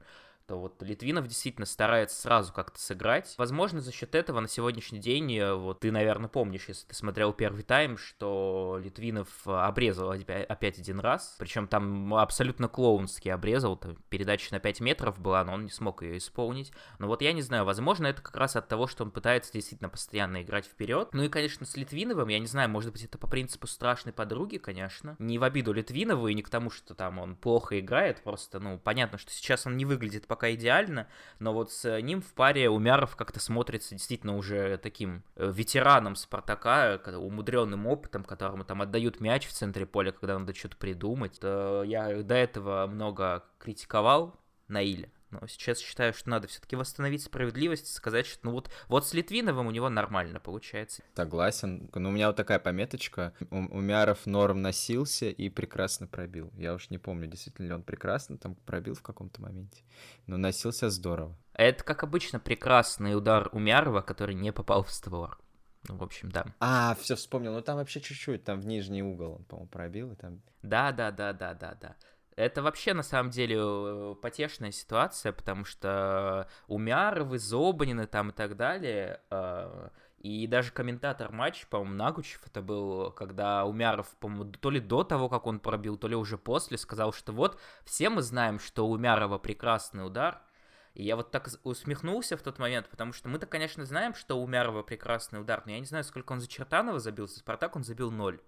то 0.47 0.57
вот 0.57 0.81
Литвинов 0.81 1.27
действительно 1.27 1.65
старается 1.65 2.19
сразу 2.19 2.53
как-то 2.53 2.79
сыграть. 2.79 3.35
Возможно, 3.37 3.81
за 3.81 3.91
счет 3.91 4.15
этого 4.15 4.39
на 4.39 4.47
сегодняшний 4.47 4.99
день, 4.99 5.35
э, 5.37 5.53
вот 5.53 5.81
ты, 5.81 5.91
наверное, 5.91 6.29
помнишь, 6.29 6.65
если 6.69 6.87
ты 6.87 6.95
смотрел 6.95 7.33
первый 7.33 7.63
тайм, 7.63 7.97
что 7.97 8.79
Литвинов 8.81 9.27
обрезал 9.45 10.11
опять 10.11 10.79
один 10.79 11.01
раз, 11.01 11.35
причем 11.37 11.67
там 11.67 12.13
абсолютно 12.13 12.69
клоунский 12.69 13.31
обрезал, 13.31 13.75
там 13.75 13.97
передача 14.09 14.53
на 14.53 14.59
5 14.59 14.79
метров 14.79 15.19
была, 15.19 15.43
но 15.43 15.53
он 15.53 15.65
не 15.65 15.69
смог 15.69 16.01
ее 16.01 16.17
исполнить. 16.17 16.71
Но 16.97 17.07
вот 17.07 17.21
я 17.21 17.33
не 17.33 17.41
знаю, 17.41 17.65
возможно, 17.65 18.07
это 18.07 18.21
как 18.21 18.37
раз 18.37 18.55
от 18.55 18.69
того, 18.69 18.87
что 18.87 19.03
он 19.03 19.11
пытается 19.11 19.51
действительно 19.51 19.89
постоянно 19.89 20.41
играть 20.41 20.65
вперед. 20.65 21.09
Ну 21.11 21.23
и, 21.23 21.29
конечно, 21.29 21.65
с 21.65 21.75
Литвиновым, 21.75 22.29
я 22.29 22.39
не 22.39 22.47
знаю, 22.47 22.69
может 22.69 22.93
быть, 22.93 23.03
это 23.03 23.17
по 23.17 23.27
принципу 23.27 23.67
страшной 23.67 24.13
подруги, 24.13 24.57
конечно. 24.57 25.17
Не 25.19 25.39
в 25.39 25.43
обиду 25.43 25.73
Литвинову 25.73 26.29
и 26.29 26.33
не 26.33 26.41
к 26.41 26.49
тому, 26.49 26.69
что 26.69 26.95
там 26.95 27.19
он 27.19 27.35
плохо 27.35 27.79
играет, 27.81 28.23
просто, 28.23 28.59
ну, 28.59 28.79
понятно, 28.79 29.17
что 29.17 29.31
сейчас 29.31 29.67
он 29.67 29.75
не 29.75 29.83
выглядит 29.83 30.25
по 30.25 30.36
пока 30.37 30.53
идеально, 30.53 31.07
но 31.39 31.51
вот 31.51 31.71
с 31.71 31.99
ним 32.01 32.21
в 32.21 32.31
паре 32.35 32.69
Умяров 32.69 33.15
как-то 33.15 33.39
смотрится 33.39 33.95
действительно 33.95 34.37
уже 34.37 34.77
таким 34.77 35.23
э, 35.35 35.51
ветераном 35.51 36.15
Спартака, 36.15 37.01
умудренным 37.17 37.87
опытом, 37.87 38.23
которому 38.23 38.63
там 38.63 38.83
отдают 38.83 39.19
мяч 39.19 39.47
в 39.47 39.51
центре 39.51 39.87
поля, 39.87 40.11
когда 40.11 40.37
надо 40.37 40.53
что-то 40.53 40.77
придумать. 40.77 41.39
Я 41.41 42.21
до 42.21 42.35
этого 42.35 42.85
много 42.85 43.43
критиковал 43.57 44.39
Наиля, 44.67 45.09
но 45.29 45.45
сейчас 45.47 45.79
считаю, 45.79 46.13
что 46.13 46.29
надо 46.29 46.47
все-таки 46.47 46.75
восстановить 46.75 47.23
справедливость, 47.23 47.93
сказать, 47.93 48.25
что 48.25 48.39
ну 48.43 48.51
вот, 48.51 48.69
вот 48.87 49.07
с 49.07 49.13
Литвиновым 49.13 49.67
у 49.67 49.71
него 49.71 49.89
нормально 49.89 50.39
получается. 50.39 51.03
Согласен. 51.15 51.89
Ну, 51.93 52.09
у 52.09 52.11
меня 52.11 52.27
вот 52.27 52.35
такая 52.35 52.59
пометочка. 52.59 53.33
У, 53.51 53.57
Умяров 53.57 54.25
норм 54.25 54.61
носился 54.61 55.29
и 55.29 55.49
прекрасно 55.49 56.07
пробил. 56.07 56.51
Я 56.55 56.73
уж 56.73 56.89
не 56.89 56.97
помню, 56.97 57.27
действительно 57.27 57.67
ли 57.67 57.73
он 57.73 57.83
прекрасно 57.83 58.37
там 58.37 58.55
пробил 58.55 58.95
в 58.95 59.01
каком-то 59.01 59.41
моменте. 59.41 59.83
Но 60.27 60.37
носился 60.37 60.89
здорово. 60.89 61.37
Это, 61.53 61.83
как 61.83 62.03
обычно, 62.03 62.39
прекрасный 62.39 63.15
удар 63.15 63.49
Умярова, 63.51 64.01
который 64.01 64.35
не 64.35 64.51
попал 64.53 64.83
в 64.83 64.91
створ. 64.91 65.39
Ну, 65.87 65.97
в 65.97 66.03
общем, 66.03 66.31
да. 66.31 66.45
А, 66.59 66.95
все 66.95 67.15
вспомнил. 67.15 67.53
Ну, 67.53 67.61
там 67.61 67.77
вообще 67.77 68.01
чуть-чуть, 68.01 68.43
там 68.43 68.59
в 68.59 68.65
нижний 68.65 69.03
угол 69.03 69.35
он, 69.35 69.43
по-моему, 69.45 69.69
пробил. 69.69 70.11
И 70.11 70.15
там... 70.15 70.41
Да, 70.61 70.91
да, 70.91 71.11
да, 71.11 71.33
да, 71.33 71.53
да, 71.53 71.75
да. 71.79 71.95
Это 72.37 72.61
вообще, 72.61 72.93
на 72.93 73.01
самом 73.01 73.31
деле, 73.31 74.15
потешная 74.21 74.71
ситуация, 74.71 75.33
потому 75.33 75.65
что 75.65 76.47
Умяровы, 76.67 77.39
Зобанины 77.39 78.05
там 78.05 78.29
и 78.29 78.31
так 78.31 78.55
далее, 78.55 79.21
э, 79.31 79.89
и 80.19 80.45
даже 80.45 80.71
комментатор 80.71 81.31
матча, 81.31 81.65
по-моему, 81.67 81.95
Нагучев 81.95 82.45
это 82.45 82.61
был, 82.61 83.11
когда 83.11 83.65
Умяров, 83.65 84.15
по-моему, 84.19 84.51
то 84.51 84.69
ли 84.69 84.79
до 84.79 85.03
того, 85.03 85.29
как 85.29 85.47
он 85.47 85.59
пробил, 85.59 85.97
то 85.97 86.07
ли 86.07 86.15
уже 86.15 86.37
после, 86.37 86.77
сказал, 86.77 87.11
что 87.11 87.33
вот, 87.33 87.59
все 87.85 88.11
мы 88.11 88.21
знаем, 88.21 88.59
что 88.59 88.87
Умярова 88.87 89.39
прекрасный 89.39 90.05
удар, 90.05 90.39
и 90.93 91.03
я 91.03 91.15
вот 91.15 91.31
так 91.31 91.49
усмехнулся 91.63 92.37
в 92.37 92.43
тот 92.43 92.59
момент, 92.59 92.87
потому 92.87 93.13
что 93.13 93.29
мы-то, 93.29 93.47
конечно, 93.47 93.83
знаем, 93.83 94.13
что 94.13 94.39
Умярова 94.39 94.83
прекрасный 94.83 95.41
удар, 95.41 95.63
но 95.65 95.71
я 95.71 95.79
не 95.79 95.87
знаю, 95.87 96.03
сколько 96.03 96.33
он 96.33 96.39
за 96.39 96.47
Чертанова 96.47 96.99
забил, 96.99 97.27
за 97.27 97.39
Спартак 97.39 97.75
он 97.75 97.83
забил 97.83 98.11
ноль. 98.11 98.39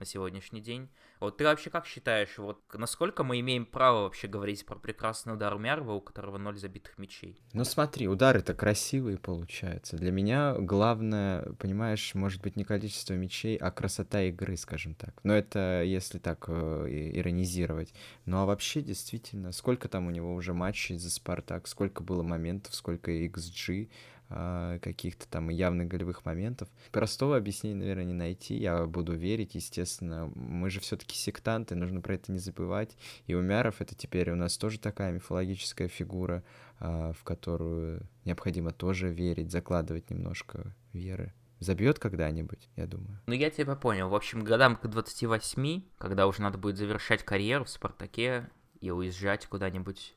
На 0.00 0.06
сегодняшний 0.06 0.60
день. 0.60 0.88
Вот 1.20 1.36
ты 1.36 1.44
вообще 1.44 1.70
как 1.70 1.86
считаешь, 1.86 2.38
вот 2.38 2.62
насколько 2.72 3.22
мы 3.22 3.38
имеем 3.40 3.66
право 3.66 4.04
вообще 4.04 4.26
говорить 4.26 4.64
про 4.64 4.76
прекрасный 4.76 5.34
удар 5.34 5.54
Умярова, 5.54 5.92
у 5.92 6.00
которого 6.00 6.38
ноль 6.38 6.58
забитых 6.58 6.98
мячей? 6.98 7.38
Ну 7.52 7.64
смотри, 7.64 8.08
удары-то 8.08 8.54
красивые 8.54 9.18
получаются. 9.18 9.96
Для 9.96 10.10
меня 10.10 10.54
главное, 10.58 11.52
понимаешь, 11.58 12.14
может 12.14 12.40
быть 12.40 12.56
не 12.56 12.64
количество 12.64 13.12
мячей, 13.12 13.56
а 13.56 13.70
красота 13.70 14.22
игры, 14.22 14.56
скажем 14.56 14.94
так. 14.94 15.20
Но 15.22 15.34
это 15.34 15.82
если 15.84 16.18
так 16.18 16.46
э, 16.48 16.86
иронизировать. 17.14 17.92
Ну 18.24 18.38
а 18.38 18.46
вообще 18.46 18.80
действительно, 18.80 19.52
сколько 19.52 19.88
там 19.88 20.06
у 20.06 20.10
него 20.10 20.34
уже 20.34 20.54
матчей 20.54 20.96
за 20.96 21.10
Спартак, 21.10 21.68
сколько 21.68 22.02
было 22.02 22.22
моментов, 22.22 22.74
сколько 22.74 23.10
XG, 23.10 23.90
каких-то 24.30 25.26
там 25.28 25.48
явных 25.48 25.88
голевых 25.88 26.24
моментов. 26.24 26.68
Простого 26.92 27.36
объяснения, 27.36 27.80
наверное, 27.80 28.04
не 28.04 28.14
найти. 28.14 28.54
Я 28.54 28.86
буду 28.86 29.14
верить, 29.14 29.54
естественно. 29.56 30.30
Мы 30.34 30.70
же 30.70 30.80
все-таки 30.80 31.16
сектанты, 31.16 31.74
нужно 31.74 32.00
про 32.00 32.14
это 32.14 32.30
не 32.30 32.38
забывать. 32.38 32.96
И 33.26 33.34
Умяров 33.34 33.80
это 33.80 33.94
теперь 33.94 34.30
у 34.30 34.36
нас 34.36 34.56
тоже 34.56 34.78
такая 34.78 35.12
мифологическая 35.12 35.88
фигура, 35.88 36.44
а, 36.78 37.12
в 37.12 37.24
которую 37.24 38.08
необходимо 38.24 38.72
тоже 38.72 39.08
верить, 39.08 39.50
закладывать 39.50 40.10
немножко 40.10 40.74
веры. 40.92 41.34
Забьет 41.58 41.98
когда-нибудь, 41.98 42.70
я 42.76 42.86
думаю. 42.86 43.20
Ну, 43.26 43.34
я 43.34 43.50
тебя 43.50 43.74
понял. 43.74 44.08
В 44.08 44.14
общем, 44.14 44.42
годам 44.44 44.76
к 44.76 44.86
28, 44.86 45.82
когда 45.98 46.26
уже 46.26 46.40
надо 46.40 46.56
будет 46.56 46.78
завершать 46.78 47.22
карьеру 47.22 47.64
в 47.64 47.68
«Спартаке» 47.68 48.48
и 48.80 48.90
уезжать 48.90 49.46
куда-нибудь 49.46 50.14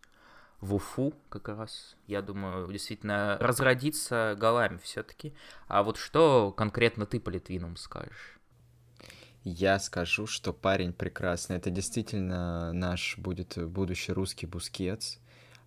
в 0.64 0.76
Уфу 0.76 1.14
как 1.30 1.50
раз, 1.50 1.96
я 2.08 2.22
думаю, 2.22 2.72
действительно 2.72 3.38
разродиться 3.40 4.36
голами 4.40 4.78
все-таки. 4.82 5.34
А 5.68 5.84
вот 5.84 5.98
что 5.98 6.52
конкретно 6.52 7.06
ты 7.06 7.20
по 7.20 7.30
Литвинам 7.30 7.76
скажешь? 7.76 8.40
Я 9.44 9.78
скажу, 9.80 10.26
что 10.26 10.54
парень 10.54 10.94
прекрасный. 10.94 11.58
Это 11.58 11.70
действительно 11.70 12.72
наш 12.72 13.18
будет 13.18 13.58
будущий 13.70 14.14
русский 14.14 14.46
бускетс. 14.46 15.18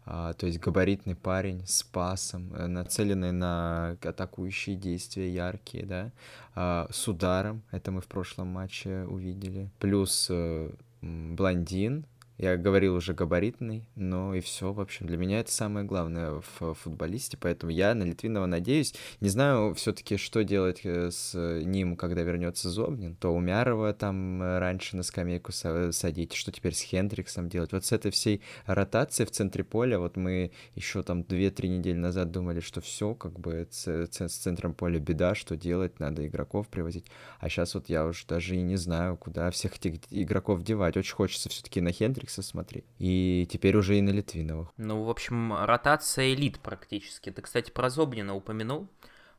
А, 0.07 0.33
то 0.33 0.47
есть 0.47 0.61
габаритный 0.61 1.17
парень 1.17 1.67
с 1.67 1.83
пасом, 1.83 2.55
э, 2.55 2.69
нацеленный 2.69 3.33
на 3.33 3.99
атакующие 4.03 4.77
действия 4.77 5.29
яркие, 5.29 5.85
да, 5.85 6.13
а, 6.55 6.87
с 6.93 7.09
ударом, 7.09 7.63
это 7.73 7.91
мы 7.91 8.01
в 8.01 8.07
прошлом 8.07 8.47
матче 8.47 9.05
увидели, 9.09 9.69
плюс 9.81 10.29
э, 10.31 10.71
блондин, 11.03 12.07
я 12.39 12.57
говорил 12.59 12.95
уже 12.95 13.15
габаритный, 13.15 13.87
но 13.95 14.35
и 14.35 14.41
все, 14.41 14.73
в 14.73 14.81
общем, 14.81 15.07
для 15.07 15.17
меня 15.17 15.41
это 15.41 15.51
самое 15.51 15.87
главное 15.87 16.43
в 16.59 16.75
футболисте, 16.75 17.39
поэтому 17.41 17.73
я 17.73 17.95
на 17.95 18.05
Литвинова 18.05 18.47
надеюсь. 18.47 18.95
Не 19.21 19.31
знаю 19.31 19.75
все-таки, 19.75 20.19
что 20.19 20.45
делать 20.45 20.81
э, 20.85 21.11
с 21.11 21.35
ним, 21.65 21.97
когда 21.97 22.23
вернется 22.23 22.69
Зобнин. 22.69 23.17
То 23.17 23.35
Умярова 23.35 23.95
там 23.95 24.43
э, 24.43 24.59
раньше 24.59 24.97
на 24.97 25.03
скамейку 25.03 25.51
садить, 25.53 26.35
что 26.35 26.53
теперь 26.53 26.75
с 26.75 26.83
Хендриксом 26.83 27.49
делать. 27.49 27.73
Вот 27.73 27.87
с 27.87 27.93
этой 27.93 28.11
всей 28.11 28.43
ротацией 28.67 29.27
в 29.27 29.31
центре 29.31 29.65
поля, 29.65 29.99
вот 29.99 30.17
мы 30.17 30.51
еще 30.75 31.03
там 31.03 31.23
2-3 31.23 31.69
недели 31.69 31.97
назад 31.97 32.33
думали, 32.33 32.61
что 32.61 32.83
все, 32.83 33.15
как 33.15 33.41
бы 33.41 33.67
с 33.71 34.09
центром 34.09 34.75
поля 34.75 34.99
беда, 34.99 35.35
что 35.35 35.57
делать, 35.57 36.01
надо 36.01 36.27
игроков 36.27 36.69
привозить. 36.69 37.07
А 37.41 37.49
сейчас 37.49 37.75
вот 37.75 37.89
я 37.89 38.05
уже 38.05 38.27
даже 38.27 38.57
и 38.57 38.63
не 38.63 38.77
знаю, 38.77 39.17
куда 39.17 39.51
всех 39.51 39.77
этих 39.77 40.01
игроков 40.11 40.63
девать. 40.63 40.99
Очень 40.99 41.15
хочется 41.15 41.49
все-таки 41.49 41.81
на 41.81 41.93
Хендрикса 41.93 42.26
Netflix 42.27 42.43
смотреть. 42.43 42.85
И 42.99 43.47
теперь 43.51 43.77
уже 43.77 43.99
и 43.99 44.03
на 44.03 44.11
Литвиновых. 44.11 44.69
Ну, 44.77 45.03
в 45.03 45.11
общем, 45.11 45.55
ротация 45.55 46.35
элит 46.35 46.59
практически. 46.61 47.31
Ты, 47.31 47.43
кстати, 47.43 47.71
про 47.71 47.91
Зобнина 47.91 48.35
упомянул. 48.35 48.89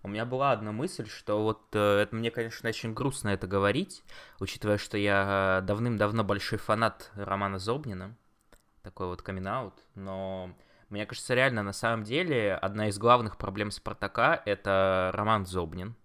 У 0.04 0.08
меня 0.08 0.26
была 0.26 0.52
одна 0.52 0.72
мысль, 0.72 1.08
что 1.08 1.42
вот 1.44 1.62
э, 1.74 2.00
это 2.02 2.16
мне, 2.16 2.32
конечно, 2.32 2.70
очень 2.70 2.94
грустно 2.94 3.30
это 3.30 3.48
говорить, 3.48 4.04
учитывая, 4.40 4.78
что 4.78 4.98
я 4.98 5.62
давным-давно 5.66 6.24
большой 6.24 6.60
фанат 6.60 7.12
Романа 7.16 7.58
Зобнина, 7.58 8.16
такой 8.84 9.08
вот 9.08 9.22
камин 9.24 9.72
но 9.96 10.52
мне 10.90 11.06
кажется, 11.06 11.34
реально, 11.34 11.64
на 11.64 11.74
самом 11.74 12.04
деле, 12.04 12.54
одна 12.54 12.88
из 12.90 12.98
главных 13.00 13.38
проблем 13.38 13.72
Спартака— 13.72 14.42
это 14.46 15.12
Роман 15.14 15.46
Зобнин, 15.46 15.96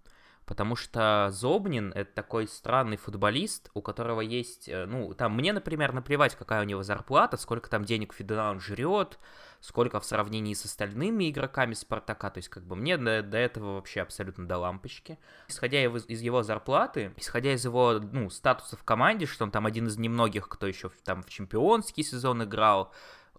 Потому 0.45 0.75
что 0.75 1.29
Зобнин— 1.31 1.93
это 1.95 2.13
такой 2.13 2.49
странный 2.49 2.97
футболист, 2.97 3.71
у 3.75 3.83
которого 3.83 4.21
есть, 4.21 4.69
э, 4.69 4.87
ну, 4.87 5.15
там, 5.15 5.37
мне, 5.37 5.53
например, 5.53 5.93
наплевать, 5.93 6.35
какая 6.35 6.63
у 6.63 6.65
него 6.65 6.83
зарплата, 6.83 7.37
сколько 7.37 7.71
там 7.71 7.85
денег 7.85 8.13
Федена 8.13 8.51
он 8.51 8.61
жрет, 8.61 9.19
сколько 9.61 10.01
в 10.01 10.05
сравнении 10.05 10.55
с 10.55 10.65
остальными 10.65 11.31
игроками 11.31 11.75
Спартака, 11.75 12.31
то 12.31 12.39
есть, 12.39 12.49
как 12.49 12.65
бы, 12.65 12.75
мне 12.75 12.97
до, 12.97 13.23
до 13.23 13.39
этого 13.39 13.77
вообще 13.77 14.01
абсолютно 14.01 14.49
до 14.49 14.59
лампочки. 14.59 15.19
Исходя 15.47 15.85
из 15.85 16.21
его 16.21 16.43
зарплаты, 16.43 17.15
исходя 17.17 17.53
из 17.53 17.65
его, 17.65 18.01
ну, 18.01 18.29
статуса 18.29 18.77
в 18.77 18.83
команде, 18.83 19.27
что 19.27 19.45
он 19.45 19.53
там 19.53 19.65
один 19.65 19.87
из 19.87 19.97
немногих, 19.97 20.49
кто 20.49 20.67
еще 20.67 20.91
там 21.05 21.23
в 21.23 21.31
чемпионский 21.31 22.03
сезон 22.03 22.43
играл, 22.43 22.93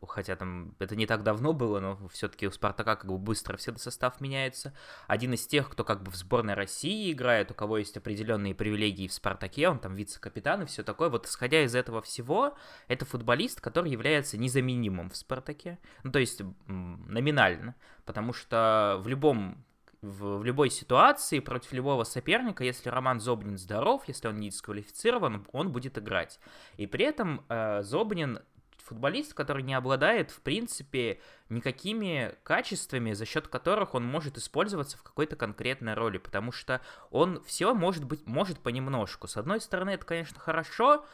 хотя 0.05 0.35
там 0.35 0.75
это 0.79 0.95
не 0.95 1.05
так 1.05 1.23
давно 1.23 1.53
было, 1.53 1.79
но 1.79 2.07
все-таки 2.09 2.47
у 2.47 2.51
Спартака 2.51 2.95
как 2.95 3.09
бы 3.09 3.17
быстро 3.17 3.57
все 3.57 3.75
состав 3.77 4.21
меняется. 4.21 4.73
Один 5.07 5.33
из 5.33 5.45
тех, 5.47 5.69
кто 5.69 5.83
как 5.83 6.03
бы 6.03 6.11
в 6.11 6.15
сборной 6.15 6.53
России 6.53 7.11
играет, 7.11 7.51
у 7.51 7.53
кого 7.53 7.77
есть 7.77 7.97
определенные 7.97 8.55
привилегии 8.55 9.07
в 9.07 9.13
Спартаке, 9.13 9.69
он 9.69 9.79
там 9.79 9.95
вице-капитан 9.95 10.63
и 10.63 10.65
все 10.65 10.83
такое. 10.83 11.09
Вот 11.09 11.25
исходя 11.25 11.63
из 11.63 11.75
этого 11.75 12.01
всего, 12.01 12.55
это 12.87 13.05
футболист, 13.05 13.61
который 13.61 13.91
является 13.91 14.37
незаменимым 14.37 15.09
в 15.09 15.17
Спартаке, 15.17 15.79
ну 16.03 16.11
то 16.11 16.19
есть 16.19 16.41
номинально, 16.67 17.75
потому 18.05 18.33
что 18.33 18.99
в 19.03 19.07
любом 19.07 19.63
в, 20.03 20.39
в 20.39 20.43
любой 20.43 20.69
ситуации 20.69 21.39
против 21.39 21.71
любого 21.71 22.03
соперника, 22.03 22.63
если 22.63 22.89
Роман 22.89 23.19
Зобнин 23.19 23.57
здоров, 23.57 24.03
если 24.07 24.27
он 24.27 24.37
не 24.37 24.49
дисквалифицирован, 24.49 25.47
он 25.51 25.71
будет 25.71 25.97
играть. 25.97 26.39
И 26.77 26.85
при 26.85 27.05
этом 27.05 27.43
э, 27.47 27.81
Зобнин 27.83 28.39
футболист, 28.83 29.33
который 29.33 29.63
не 29.63 29.73
обладает, 29.73 30.31
в 30.31 30.41
принципе, 30.41 31.19
никакими 31.49 32.35
качествами, 32.43 33.13
за 33.13 33.25
счет 33.25 33.47
которых 33.47 33.95
он 33.95 34.05
может 34.05 34.37
использоваться 34.37 34.97
в 34.97 35.03
какой-то 35.03 35.35
конкретной 35.35 35.93
роли, 35.93 36.17
потому 36.17 36.51
что 36.51 36.81
он 37.09 37.41
все 37.45 37.73
может 37.73 38.03
быть, 38.03 38.25
может 38.25 38.59
понемножку. 38.59 39.27
С 39.27 39.37
одной 39.37 39.61
стороны, 39.61 39.91
это, 39.91 40.05
конечно, 40.05 40.39
хорошо, 40.39 41.05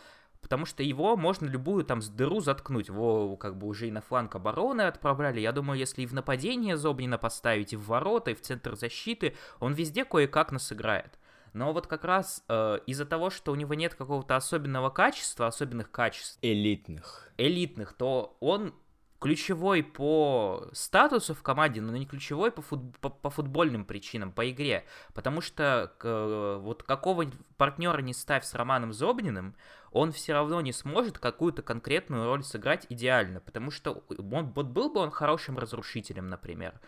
потому 0.42 0.66
что 0.66 0.84
его 0.84 1.16
можно 1.18 1.46
любую 1.48 1.84
там 1.84 2.00
дыру 2.00 2.40
заткнуть. 2.40 2.88
Его 2.88 3.36
как 3.38 3.58
бы 3.58 3.68
уже 3.68 3.88
и 3.88 3.92
на 3.92 4.02
фланг 4.02 4.36
обороны 4.36 4.84
отправляли. 4.84 5.40
Я 5.40 5.52
думаю, 5.52 5.80
если 5.80 6.04
и 6.04 6.08
в 6.08 6.14
нападение 6.14 6.78
Зобнина 6.78 7.18
поставить, 7.18 7.74
и 7.74 7.78
в 7.78 7.86
ворота, 7.86 8.32
и 8.32 8.36
в 8.36 8.42
центр 8.42 8.76
защиты, 8.76 9.36
он 9.60 9.74
везде 9.74 10.06
кое-как 10.06 10.52
нас 10.52 10.72
играет. 10.72 11.18
Но 11.54 11.74
вот 11.74 11.88
как 11.88 12.04
раз 12.04 12.44
э, 12.48 12.80
из-за 12.86 13.06
того, 13.06 13.30
что 13.30 13.52
у 13.52 13.56
него 13.56 13.74
нет 13.74 13.96
какого-то 13.96 14.36
особенного 14.36 14.90
качества, 14.90 15.48
особенных 15.48 15.92
качеств... 15.92 16.38
Элитных. 16.42 17.32
Элитных, 17.38 17.94
то 17.94 18.38
он 18.40 18.74
ключевой 19.20 19.84
по 19.84 20.70
статусу 20.72 21.34
в 21.34 21.44
команде, 21.44 21.82
но 21.82 21.96
не 21.96 22.06
ключевой 22.06 22.52
по, 22.52 22.62
фут, 22.62 22.98
по, 23.00 23.10
по 23.10 23.30
футбольным 23.30 23.86
причинам, 23.86 24.32
по 24.32 24.50
игре. 24.50 24.86
Потому 25.14 25.42
что 25.42 25.94
к, 25.98 26.58
вот 26.62 26.84
какого 26.84 27.26
партнера 27.58 28.00
не 28.02 28.14
ставь 28.14 28.46
с 28.46 28.54
Романом 28.54 28.94
Зобниным, 28.94 29.56
он 29.92 30.12
все 30.12 30.34
равно 30.34 30.62
не 30.62 30.72
сможет 30.72 31.20
какую-то 31.20 31.62
конкретную 31.62 32.26
роль 32.26 32.44
сыграть 32.44 32.86
идеально. 32.90 33.42
Потому 33.42 33.72
что 33.72 34.04
он, 34.08 34.52
вот 34.54 34.68
был 34.68 34.90
бы 34.90 35.02
он 35.02 35.12
хорошим 35.12 35.58
разрушителем, 35.58 36.28
например. 36.28 36.80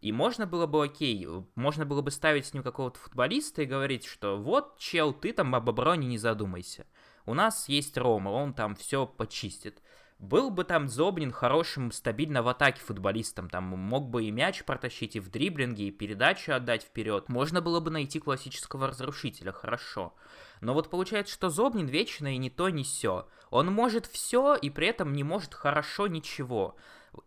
И 0.00 0.12
можно 0.12 0.46
было 0.46 0.66
бы, 0.66 0.84
окей, 0.84 1.26
можно 1.54 1.84
было 1.84 2.00
бы 2.00 2.10
ставить 2.10 2.46
с 2.46 2.54
ним 2.54 2.62
какого-то 2.62 2.98
футболиста 2.98 3.62
и 3.62 3.66
говорить, 3.66 4.06
что 4.06 4.38
вот, 4.38 4.78
чел, 4.78 5.12
ты 5.12 5.32
там 5.32 5.54
об 5.54 5.68
обороне 5.68 6.08
не 6.08 6.18
задумайся. 6.18 6.86
У 7.26 7.34
нас 7.34 7.68
есть 7.68 7.98
Рома, 7.98 8.30
он 8.30 8.54
там 8.54 8.74
все 8.74 9.06
почистит. 9.06 9.82
Был 10.20 10.50
бы 10.50 10.64
там 10.64 10.86
Зобнин 10.86 11.32
хорошим, 11.32 11.92
стабильно 11.92 12.42
в 12.42 12.48
атаке 12.48 12.82
футболистом, 12.82 13.48
там 13.48 13.64
мог 13.64 14.10
бы 14.10 14.24
и 14.24 14.30
мяч 14.30 14.64
протащить, 14.64 15.16
и 15.16 15.20
в 15.20 15.30
дриблинге, 15.30 15.88
и 15.88 15.90
передачу 15.90 16.52
отдать 16.52 16.82
вперед. 16.82 17.30
Можно 17.30 17.62
было 17.62 17.80
бы 17.80 17.90
найти 17.90 18.20
классического 18.20 18.88
разрушителя, 18.88 19.50
хорошо. 19.50 20.14
Но 20.60 20.74
вот 20.74 20.90
получается, 20.90 21.32
что 21.32 21.48
Зобнин 21.48 21.86
вечно 21.86 22.34
и 22.34 22.36
не 22.36 22.50
то, 22.50 22.68
не 22.68 22.84
все. 22.84 23.28
Он 23.48 23.72
может 23.72 24.04
все, 24.04 24.56
и 24.56 24.68
при 24.68 24.88
этом 24.88 25.14
не 25.14 25.24
может 25.24 25.54
хорошо 25.54 26.06
ничего. 26.06 26.76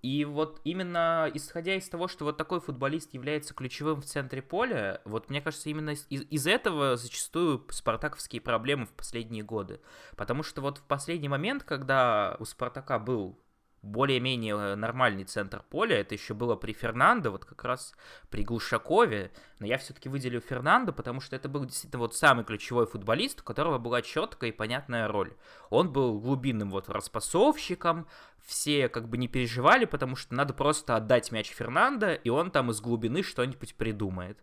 И 0.01 0.25
вот 0.25 0.61
именно 0.63 1.29
исходя 1.33 1.75
из 1.75 1.87
того, 1.89 2.07
что 2.07 2.25
вот 2.25 2.37
такой 2.37 2.61
футболист 2.61 3.13
является 3.13 3.53
ключевым 3.53 4.01
в 4.01 4.05
центре 4.05 4.41
поля, 4.41 5.01
вот 5.05 5.29
мне 5.29 5.41
кажется, 5.41 5.69
именно 5.69 5.91
из, 5.91 6.05
из 6.09 6.47
этого 6.47 6.95
зачастую 6.95 7.65
спартаковские 7.69 8.41
проблемы 8.41 8.85
в 8.85 8.93
последние 8.93 9.43
годы. 9.43 9.81
Потому 10.15 10.43
что 10.43 10.61
вот 10.61 10.77
в 10.77 10.83
последний 10.83 11.29
момент, 11.29 11.63
когда 11.63 12.37
у 12.39 12.45
Спартака 12.45 12.99
был 12.99 13.39
более-менее 13.83 14.75
нормальный 14.75 15.25
центр 15.25 15.61
поля. 15.69 15.99
Это 15.99 16.15
еще 16.15 16.33
было 16.33 16.55
при 16.55 16.71
Фернандо, 16.71 17.31
вот 17.31 17.45
как 17.45 17.63
раз 17.65 17.93
при 18.29 18.43
Глушакове. 18.43 19.31
Но 19.59 19.67
я 19.67 19.77
все-таки 19.77 20.09
выделил 20.09 20.39
Фернандо, 20.39 20.93
потому 20.93 21.19
что 21.19 21.35
это 21.35 21.49
был 21.49 21.65
действительно 21.65 21.99
вот 21.99 22.15
самый 22.15 22.45
ключевой 22.45 22.87
футболист, 22.87 23.41
у 23.41 23.43
которого 23.43 23.77
была 23.77 24.01
четкая 24.01 24.49
и 24.49 24.53
понятная 24.53 25.07
роль. 25.07 25.33
Он 25.69 25.91
был 25.91 26.19
глубинным 26.19 26.71
вот 26.71 26.89
распасовщиком, 26.89 28.07
все 28.45 28.87
как 28.87 29.09
бы 29.09 29.17
не 29.17 29.27
переживали, 29.27 29.85
потому 29.85 30.15
что 30.15 30.33
надо 30.33 30.53
просто 30.53 30.95
отдать 30.95 31.31
мяч 31.31 31.49
Фернандо, 31.49 32.13
и 32.13 32.29
он 32.29 32.51
там 32.51 32.71
из 32.71 32.79
глубины 32.79 33.21
что-нибудь 33.21 33.75
придумает. 33.75 34.39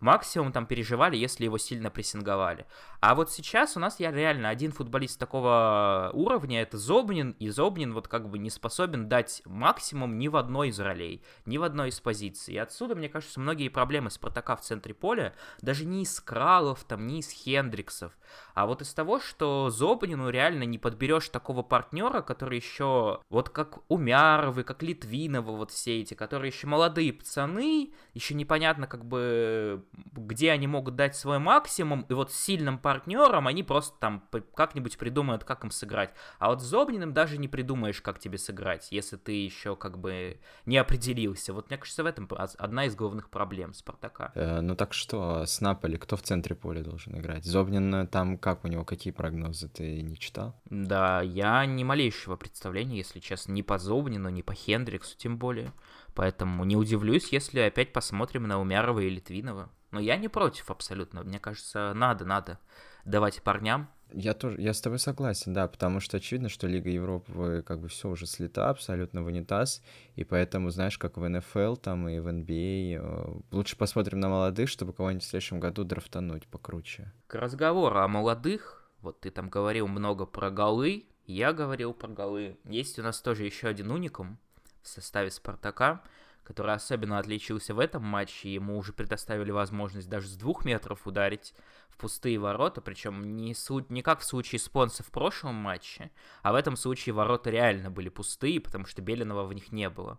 Максимум 0.00 0.52
там 0.52 0.66
переживали, 0.66 1.16
если 1.16 1.44
его 1.44 1.58
сильно 1.58 1.90
прессинговали. 1.90 2.66
А 3.00 3.14
вот 3.14 3.30
сейчас 3.30 3.76
у 3.76 3.80
нас 3.80 4.00
я 4.00 4.10
реально 4.10 4.48
один 4.48 4.72
футболист 4.72 5.18
такого 5.18 6.10
уровня, 6.12 6.62
это 6.62 6.78
Зобнин, 6.78 7.32
и 7.38 7.48
Зобнин 7.48 7.92
вот 7.92 8.08
как 8.08 8.28
бы 8.28 8.38
не 8.38 8.50
способен 8.50 9.08
дать 9.08 9.42
максимум 9.44 10.18
ни 10.18 10.28
в 10.28 10.36
одной 10.36 10.68
из 10.68 10.80
ролей, 10.80 11.22
ни 11.46 11.58
в 11.58 11.62
одной 11.62 11.90
из 11.90 12.00
позиций. 12.00 12.54
И 12.54 12.58
отсюда, 12.58 12.94
мне 12.94 13.08
кажется, 13.08 13.40
многие 13.40 13.68
проблемы 13.68 14.10
Спартака 14.10 14.56
в 14.56 14.60
центре 14.62 14.94
поля, 14.94 15.34
даже 15.60 15.84
не 15.84 16.02
из 16.02 16.20
Кралов, 16.20 16.84
там, 16.84 17.06
не 17.06 17.20
из 17.20 17.30
Хендриксов, 17.30 18.12
а 18.54 18.66
вот 18.66 18.82
из 18.82 18.92
того, 18.92 19.20
что 19.20 19.70
Зобнину 19.70 20.30
реально 20.30 20.64
не 20.64 20.78
подберешь 20.78 21.28
такого 21.28 21.62
партнера, 21.62 22.22
который 22.22 22.58
еще, 22.58 23.20
вот 23.30 23.50
как 23.50 23.78
Умяровы, 23.88 24.64
как 24.64 24.82
Литвинова, 24.82 25.52
вот 25.52 25.70
все 25.70 26.00
эти, 26.00 26.14
которые 26.14 26.50
еще 26.50 26.66
молодые 26.66 27.12
пацаны, 27.12 27.92
еще 28.14 28.34
непонятно 28.34 28.86
как 28.86 29.04
бы 29.04 29.84
где 29.92 30.50
они 30.50 30.66
могут 30.66 30.96
дать 30.96 31.16
свой 31.16 31.38
максимум, 31.38 32.06
и 32.08 32.14
вот 32.14 32.32
с 32.32 32.36
сильным 32.36 32.78
партнером 32.78 33.46
они 33.46 33.62
просто 33.62 33.98
там 33.98 34.28
как-нибудь 34.54 34.98
придумают, 34.98 35.44
как 35.44 35.64
им 35.64 35.70
сыграть. 35.70 36.10
А 36.38 36.50
вот 36.50 36.62
с 36.62 36.64
Зобниным 36.64 37.12
даже 37.12 37.38
не 37.38 37.48
придумаешь, 37.48 38.00
как 38.00 38.18
тебе 38.18 38.38
сыграть, 38.38 38.88
если 38.90 39.16
ты 39.16 39.32
еще 39.32 39.76
как 39.76 39.98
бы 39.98 40.40
не 40.66 40.76
определился. 40.76 41.52
Вот 41.52 41.70
мне 41.70 41.78
кажется, 41.78 42.02
в 42.02 42.06
этом 42.06 42.28
одна 42.58 42.84
из 42.84 42.94
главных 42.94 43.30
проблем 43.30 43.74
Спартака. 43.74 44.32
Э, 44.34 44.60
ну 44.60 44.74
так 44.74 44.92
что, 44.92 45.44
с 45.46 45.60
Наполи 45.60 45.96
кто 45.96 46.16
в 46.16 46.22
центре 46.22 46.54
поля 46.54 46.82
должен 46.82 47.16
играть? 47.18 47.44
Зобнин 47.44 47.94
э, 47.94 48.06
там 48.06 48.38
как 48.38 48.64
у 48.64 48.68
него, 48.68 48.84
какие 48.84 49.12
прогнозы, 49.12 49.68
ты 49.68 50.02
не 50.02 50.18
читал? 50.18 50.60
Да, 50.70 51.22
я 51.22 51.64
ни 51.66 51.84
малейшего 51.84 52.36
представления, 52.36 52.98
если 52.98 53.20
честно, 53.20 53.52
ни 53.52 53.62
по 53.62 53.78
Зобнину, 53.78 54.28
ни 54.28 54.42
по 54.42 54.54
Хендриксу 54.54 55.16
тем 55.16 55.38
более. 55.38 55.72
Поэтому 56.14 56.64
не 56.64 56.76
удивлюсь, 56.76 57.32
если 57.32 57.60
опять 57.60 57.92
посмотрим 57.92 58.48
на 58.48 58.60
Умярова 58.60 59.00
и 59.00 59.08
Литвинова. 59.08 59.70
Но 59.90 60.00
я 60.00 60.16
не 60.16 60.28
против 60.28 60.70
абсолютно. 60.70 61.22
Мне 61.22 61.38
кажется, 61.38 61.92
надо, 61.94 62.24
надо 62.24 62.58
давать 63.04 63.42
парням. 63.42 63.88
Я 64.12 64.32
тоже, 64.32 64.60
я 64.60 64.72
с 64.72 64.80
тобой 64.80 64.98
согласен, 64.98 65.52
да, 65.52 65.68
потому 65.68 66.00
что 66.00 66.16
очевидно, 66.16 66.48
что 66.48 66.66
Лига 66.66 66.88
Европы 66.88 67.62
как 67.66 67.80
бы 67.80 67.88
все 67.88 68.08
уже 68.08 68.26
слета 68.26 68.70
абсолютно 68.70 69.22
в 69.22 69.26
унитаз, 69.26 69.82
и 70.16 70.24
поэтому, 70.24 70.70
знаешь, 70.70 70.96
как 70.96 71.18
в 71.18 71.28
НФЛ 71.28 71.76
там 71.76 72.08
и 72.08 72.18
в 72.18 72.26
NBA, 72.26 73.00
э, 73.00 73.40
лучше 73.50 73.76
посмотрим 73.76 74.20
на 74.20 74.30
молодых, 74.30 74.70
чтобы 74.70 74.94
кого-нибудь 74.94 75.24
в 75.24 75.28
следующем 75.28 75.60
году 75.60 75.84
драфтануть 75.84 76.46
покруче. 76.46 77.12
К 77.26 77.34
разговору 77.34 77.98
о 77.98 78.08
молодых, 78.08 78.90
вот 79.00 79.20
ты 79.20 79.30
там 79.30 79.50
говорил 79.50 79.88
много 79.88 80.24
про 80.24 80.50
голы, 80.50 81.04
я 81.26 81.52
говорил 81.52 81.92
про 81.92 82.08
голы. 82.08 82.56
Есть 82.64 82.98
у 82.98 83.02
нас 83.02 83.20
тоже 83.20 83.44
еще 83.44 83.68
один 83.68 83.90
уникум 83.90 84.38
в 84.82 84.88
составе 84.88 85.30
Спартака, 85.30 86.02
который 86.48 86.74
особенно 86.74 87.18
отличился 87.18 87.74
в 87.74 87.78
этом 87.78 88.02
матче. 88.02 88.54
Ему 88.54 88.78
уже 88.78 88.94
предоставили 88.94 89.50
возможность 89.50 90.08
даже 90.08 90.28
с 90.28 90.34
двух 90.34 90.64
метров 90.64 91.06
ударить 91.06 91.54
в 91.90 91.98
пустые 91.98 92.38
ворота, 92.38 92.80
причем 92.80 93.36
не, 93.36 93.54
су- 93.54 93.84
не 93.90 94.00
как 94.00 94.20
в 94.20 94.24
случае 94.24 94.58
спонса 94.58 95.02
в 95.02 95.10
прошлом 95.10 95.56
матче, 95.56 96.10
а 96.42 96.52
в 96.52 96.54
этом 96.54 96.76
случае 96.76 97.12
ворота 97.12 97.50
реально 97.50 97.90
были 97.90 98.08
пустые, 98.08 98.62
потому 98.62 98.86
что 98.86 99.02
Белинова 99.02 99.44
в 99.44 99.52
них 99.52 99.72
не 99.72 99.90
было. 99.90 100.18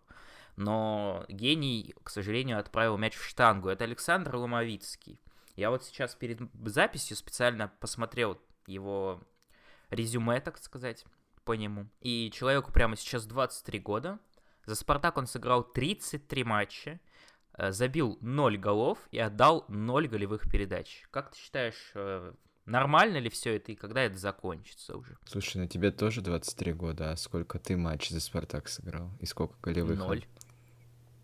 Но 0.55 1.25
гений, 1.29 1.95
к 2.03 2.12
сожалению, 2.12 2.59
отправил 2.59 2.98
мяч 2.98 3.15
в 3.15 3.25
штангу. 3.25 3.69
Это 3.69 3.86
Александр 3.86 4.36
Ломовицкий. 4.36 5.19
Я 5.55 5.71
вот 5.71 5.83
сейчас 5.83 6.13
перед 6.13 6.41
записью 6.63 7.17
специально 7.17 7.71
посмотрел 7.79 8.39
его 8.67 9.19
резюме, 9.89 10.39
так 10.41 10.59
сказать, 10.59 11.05
по 11.43 11.53
нему. 11.53 11.88
И 12.01 12.29
человеку 12.31 12.71
прямо 12.71 12.95
сейчас 12.95 13.25
23 13.25 13.79
года. 13.79 14.19
За 14.69 14.75
«Спартак» 14.75 15.17
он 15.17 15.25
сыграл 15.25 15.63
33 15.63 16.43
матча, 16.43 16.99
э, 17.57 17.71
забил 17.71 18.19
0 18.21 18.57
голов 18.59 18.99
и 19.09 19.17
отдал 19.17 19.65
0 19.67 20.07
голевых 20.07 20.47
передач. 20.47 21.07
Как 21.09 21.31
ты 21.31 21.39
считаешь, 21.39 21.91
э, 21.95 22.33
нормально 22.65 23.17
ли 23.17 23.31
все 23.31 23.55
это 23.55 23.71
и 23.71 23.75
когда 23.75 24.03
это 24.03 24.19
закончится 24.19 24.95
уже? 24.95 25.17
Слушай, 25.25 25.57
на 25.57 25.67
тебе 25.67 25.89
тоже 25.89 26.21
23 26.21 26.73
года, 26.73 27.09
а 27.09 27.15
сколько 27.15 27.57
ты 27.57 27.77
матчей 27.77 28.13
за 28.13 28.21
«Спартак» 28.21 28.67
сыграл? 28.69 29.09
И 29.19 29.25
сколько 29.25 29.55
голевых? 29.59 29.97
Ноль. 29.97 30.23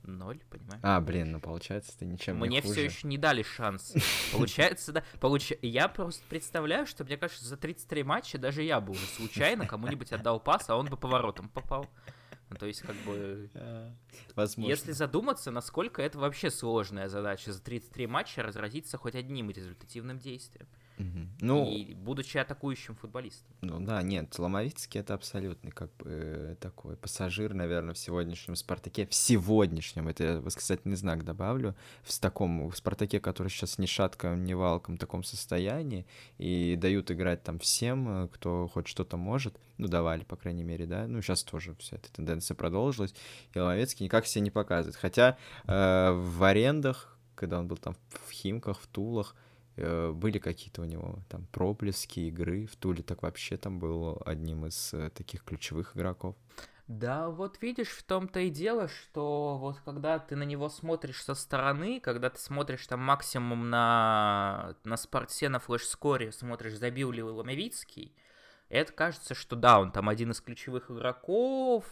Ноль, 0.01 0.39
понимаешь? 0.49 0.81
А, 0.81 0.99
блин, 1.01 1.33
ну 1.33 1.39
получается, 1.39 1.95
ты 1.95 2.05
ничем 2.05 2.37
Мне 2.37 2.49
не 2.49 2.61
хуже. 2.61 2.73
все 2.73 2.85
еще 2.85 3.07
не 3.07 3.19
дали 3.19 3.43
шанс. 3.43 3.93
Получается, 4.31 4.91
да. 4.91 5.03
Получ... 5.19 5.51
Я 5.61 5.87
просто 5.87 6.23
представляю, 6.29 6.87
что, 6.87 7.03
мне 7.03 7.17
кажется, 7.17 7.45
за 7.45 7.57
33 7.57 8.01
матча 8.01 8.39
даже 8.39 8.63
я 8.63 8.81
бы 8.81 8.93
уже 8.93 9.05
случайно 9.05 9.67
кому-нибудь 9.67 10.11
отдал 10.11 10.39
пас, 10.39 10.67
а 10.67 10.77
он 10.77 10.87
бы 10.87 10.97
поворотом 10.97 11.47
попал. 11.49 11.87
Ну, 12.49 12.57
то 12.57 12.65
есть, 12.65 12.81
как 12.81 12.95
бы... 12.97 13.49
Возможно. 14.35 14.69
Если 14.69 14.91
задуматься, 14.91 15.51
насколько 15.51 16.01
это 16.01 16.19
вообще 16.19 16.51
сложная 16.51 17.09
задача 17.09 17.51
за 17.51 17.61
33 17.61 18.07
матча 18.07 18.43
разразиться 18.43 18.97
хоть 18.97 19.15
одним 19.15 19.49
результативным 19.49 20.19
действием. 20.19 20.67
Угу. 20.97 21.27
Ну, 21.41 21.71
и 21.71 21.93
будучи 21.93 22.37
атакующим 22.37 22.95
футболистом. 22.95 23.53
Ну 23.61 23.79
да, 23.79 24.01
нет, 24.01 24.37
Ломовицкий 24.37 24.99
это 24.99 25.13
абсолютный 25.13 25.71
как 25.71 25.93
бы 25.97 26.57
такой 26.61 26.95
пассажир, 26.95 27.53
наверное, 27.53 27.93
в 27.93 27.97
сегодняшнем 27.97 28.55
Спартаке. 28.55 29.07
В 29.07 29.13
сегодняшнем, 29.13 30.07
это 30.07 30.23
я 30.23 30.39
восклицательный 30.39 30.95
знак 30.95 31.23
добавлю, 31.23 31.75
в 32.03 32.17
таком 32.19 32.69
в 32.69 32.77
Спартаке, 32.77 33.19
который 33.19 33.49
сейчас 33.49 33.77
ни 33.77 33.85
шатком, 33.85 34.43
ни 34.43 34.53
валком 34.53 34.97
таком 34.97 35.23
состоянии, 35.23 36.05
и 36.37 36.75
дают 36.77 37.11
играть 37.11 37.43
там 37.43 37.59
всем, 37.59 38.29
кто 38.33 38.67
хоть 38.67 38.87
что-то 38.87 39.17
может. 39.17 39.59
Ну, 39.77 39.87
давали, 39.87 40.23
по 40.23 40.37
крайней 40.37 40.63
мере, 40.63 40.85
да. 40.85 41.07
Ну, 41.07 41.21
сейчас 41.21 41.43
тоже 41.43 41.75
вся 41.79 41.97
эта 41.97 42.11
тенденция 42.11 42.55
продолжилась. 42.55 43.13
И 43.53 43.59
Ломовицкий 43.59 44.05
никак 44.05 44.25
себя 44.25 44.43
не 44.43 44.51
показывает. 44.51 44.95
Хотя 44.95 45.37
э, 45.67 46.11
в 46.11 46.43
арендах, 46.43 47.17
когда 47.35 47.59
он 47.59 47.67
был 47.67 47.75
там 47.75 47.97
в 48.07 48.31
Химках, 48.31 48.79
в 48.79 48.87
Тулах, 48.87 49.35
Э, 49.35 49.44
были 49.77 50.39
какие-то 50.39 50.81
у 50.81 50.85
него 50.85 51.19
там 51.29 51.45
проблески 51.47 52.21
игры. 52.21 52.65
В 52.65 52.75
Туле 52.75 53.03
так 53.03 53.23
вообще 53.23 53.57
там 53.57 53.79
был 53.79 54.21
одним 54.25 54.65
из 54.65 54.93
э, 54.93 55.09
таких 55.09 55.43
ключевых 55.43 55.95
игроков. 55.95 56.35
Да, 56.87 57.29
вот 57.29 57.61
видишь, 57.63 57.89
в 57.89 58.03
том-то 58.03 58.41
и 58.41 58.49
дело, 58.49 58.87
что 58.87 59.57
вот 59.57 59.79
когда 59.83 60.19
ты 60.19 60.35
на 60.35 60.43
него 60.43 60.69
смотришь 60.69 61.23
со 61.23 61.33
стороны, 61.33 61.99
когда 61.99 62.29
ты 62.29 62.39
смотришь 62.39 62.85
там 62.85 62.99
максимум 62.99 63.71
на, 63.71 64.75
на 64.83 64.95
спорте, 64.95 65.49
на 65.49 65.57
флеш-скоре, 65.59 66.31
смотришь, 66.31 66.77
забил 66.77 67.11
ли 67.11 67.23
Ломовицкий, 67.23 68.15
это 68.69 68.93
кажется, 68.93 69.33
что 69.33 69.55
да, 69.55 69.79
он 69.79 69.91
там 69.91 70.09
один 70.09 70.29
из 70.29 70.41
ключевых 70.41 70.91
игроков, 70.91 71.85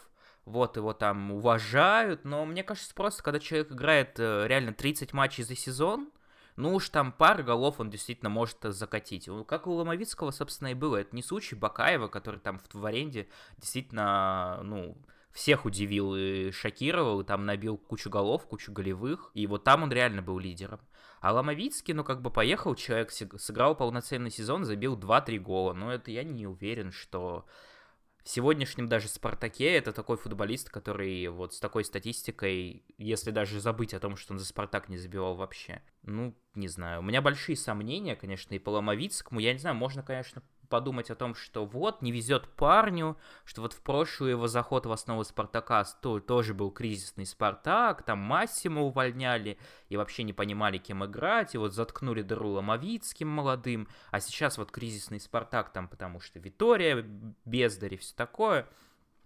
вот 0.45 0.77
его 0.77 0.93
там 0.93 1.31
уважают, 1.31 2.23
но 2.23 2.45
мне 2.45 2.63
кажется, 2.63 2.93
просто 2.93 3.23
когда 3.23 3.39
человек 3.39 3.71
играет 3.71 4.19
э, 4.19 4.45
реально 4.47 4.73
30 4.73 5.11
матчей 5.11 5.43
за 5.43 5.55
сезон, 5.55 6.11
ну 6.55 6.75
уж 6.75 6.89
там 6.89 7.11
пару 7.11 7.43
голов 7.43 7.79
он 7.79 7.89
действительно 7.89 8.29
может 8.29 8.57
закатить. 8.61 9.29
Как 9.47 9.67
у 9.67 9.71
Ломовицкого, 9.71 10.31
собственно, 10.31 10.69
и 10.69 10.73
было. 10.73 10.97
Это 10.97 11.15
не 11.15 11.23
случай 11.23 11.55
Бакаева, 11.55 12.07
который 12.07 12.39
там 12.39 12.59
в, 12.59 12.73
в 12.73 12.85
аренде 12.85 13.27
действительно, 13.57 14.61
ну, 14.63 14.97
всех 15.31 15.65
удивил 15.65 16.15
и 16.15 16.51
шокировал, 16.51 17.21
и 17.21 17.25
там 17.25 17.45
набил 17.45 17.77
кучу 17.77 18.09
голов, 18.09 18.45
кучу 18.45 18.71
голевых, 18.71 19.31
и 19.33 19.47
вот 19.47 19.63
там 19.63 19.83
он 19.83 19.91
реально 19.91 20.21
был 20.21 20.37
лидером. 20.37 20.79
А 21.21 21.33
Ломовицкий, 21.33 21.93
ну, 21.93 22.03
как 22.03 22.21
бы 22.21 22.29
поехал 22.29 22.75
человек, 22.75 23.11
сыграл 23.11 23.75
полноценный 23.75 24.29
сезон, 24.29 24.65
забил 24.65 24.97
2-3 24.97 25.39
гола, 25.39 25.73
но 25.73 25.91
это 25.91 26.11
я 26.11 26.23
не 26.23 26.45
уверен, 26.45 26.91
что 26.91 27.45
в 28.23 28.29
сегодняшнем 28.29 28.87
даже 28.87 29.09
Спартаке 29.09 29.73
это 29.73 29.91
такой 29.91 30.15
футболист, 30.17 30.69
который 30.69 31.27
вот 31.27 31.53
с 31.53 31.59
такой 31.59 31.83
статистикой, 31.83 32.83
если 32.97 33.31
даже 33.31 33.59
забыть 33.59 33.93
о 33.93 33.99
том, 33.99 34.15
что 34.15 34.33
он 34.33 34.39
за 34.39 34.45
Спартак 34.45 34.87
не 34.87 34.97
забивал 34.97 35.35
вообще, 35.35 35.81
ну, 36.03 36.33
не 36.55 36.69
знаю. 36.69 37.01
У 37.01 37.03
меня 37.03 37.21
большие 37.21 37.57
сомнения, 37.57 38.15
конечно, 38.15 38.53
и 38.53 38.59
по 38.59 38.69
Ломовицкому. 38.69 39.41
Я 39.41 39.53
не 39.53 39.59
знаю, 39.59 39.75
можно, 39.75 40.03
конечно, 40.03 40.41
подумать 40.73 41.11
о 41.11 41.15
том, 41.15 41.35
что 41.35 41.67
вот, 41.67 42.01
не 42.01 42.11
везет 42.11 42.49
парню, 42.49 43.15
что 43.45 43.61
вот 43.61 43.73
в 43.73 43.81
прошлый 43.83 44.31
его 44.31 44.47
заход 44.47 44.87
в 44.87 44.91
основу 44.91 45.23
Спартака 45.23 45.83
то, 46.01 46.19
тоже 46.19 46.55
был 46.55 46.71
кризисный 46.71 47.27
Спартак, 47.27 48.01
там 48.01 48.17
Массимо 48.17 48.81
увольняли 48.81 49.59
и 49.89 49.97
вообще 49.97 50.23
не 50.23 50.33
понимали, 50.33 50.79
кем 50.79 51.05
играть, 51.05 51.53
и 51.53 51.59
вот 51.59 51.73
заткнули 51.73 52.23
дыру 52.23 52.53
Ломовицким 52.53 53.27
молодым, 53.27 53.87
а 54.09 54.19
сейчас 54.19 54.57
вот 54.57 54.71
кризисный 54.71 55.19
Спартак 55.19 55.71
там, 55.71 55.87
потому 55.87 56.19
что 56.19 56.39
Витория, 56.39 57.05
Бездарь 57.45 57.93
и 57.93 57.97
все 57.97 58.15
такое. 58.15 58.67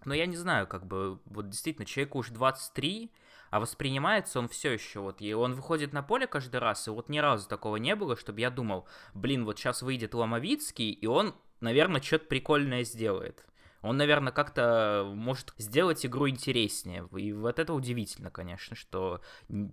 Но 0.04 0.12
я 0.12 0.26
не 0.26 0.36
знаю, 0.36 0.66
как 0.66 0.86
бы, 0.86 1.18
вот 1.24 1.48
действительно, 1.48 1.86
человеку 1.86 2.18
уж 2.18 2.28
23, 2.28 3.10
а 3.50 3.60
воспринимается 3.60 4.38
он 4.38 4.48
все 4.48 4.72
еще 4.72 5.00
вот, 5.00 5.20
и 5.20 5.32
он 5.32 5.54
выходит 5.54 5.92
на 5.92 6.02
поле 6.02 6.26
каждый 6.26 6.60
раз, 6.60 6.88
и 6.88 6.90
вот 6.90 7.08
ни 7.08 7.18
разу 7.18 7.48
такого 7.48 7.76
не 7.76 7.94
было, 7.94 8.16
чтобы 8.16 8.40
я 8.40 8.50
думал, 8.50 8.86
блин, 9.14 9.44
вот 9.44 9.58
сейчас 9.58 9.82
выйдет 9.82 10.14
Ломовицкий, 10.14 10.90
и 10.90 11.06
он, 11.06 11.34
наверное, 11.60 12.00
что-то 12.00 12.26
прикольное 12.26 12.84
сделает. 12.84 13.44
Он, 13.80 13.96
наверное, 13.96 14.32
как-то 14.32 15.10
может 15.14 15.54
сделать 15.56 16.04
игру 16.04 16.28
интереснее. 16.28 17.08
И 17.16 17.32
вот 17.32 17.58
это 17.58 17.72
удивительно, 17.72 18.30
конечно, 18.30 18.74
что 18.74 19.22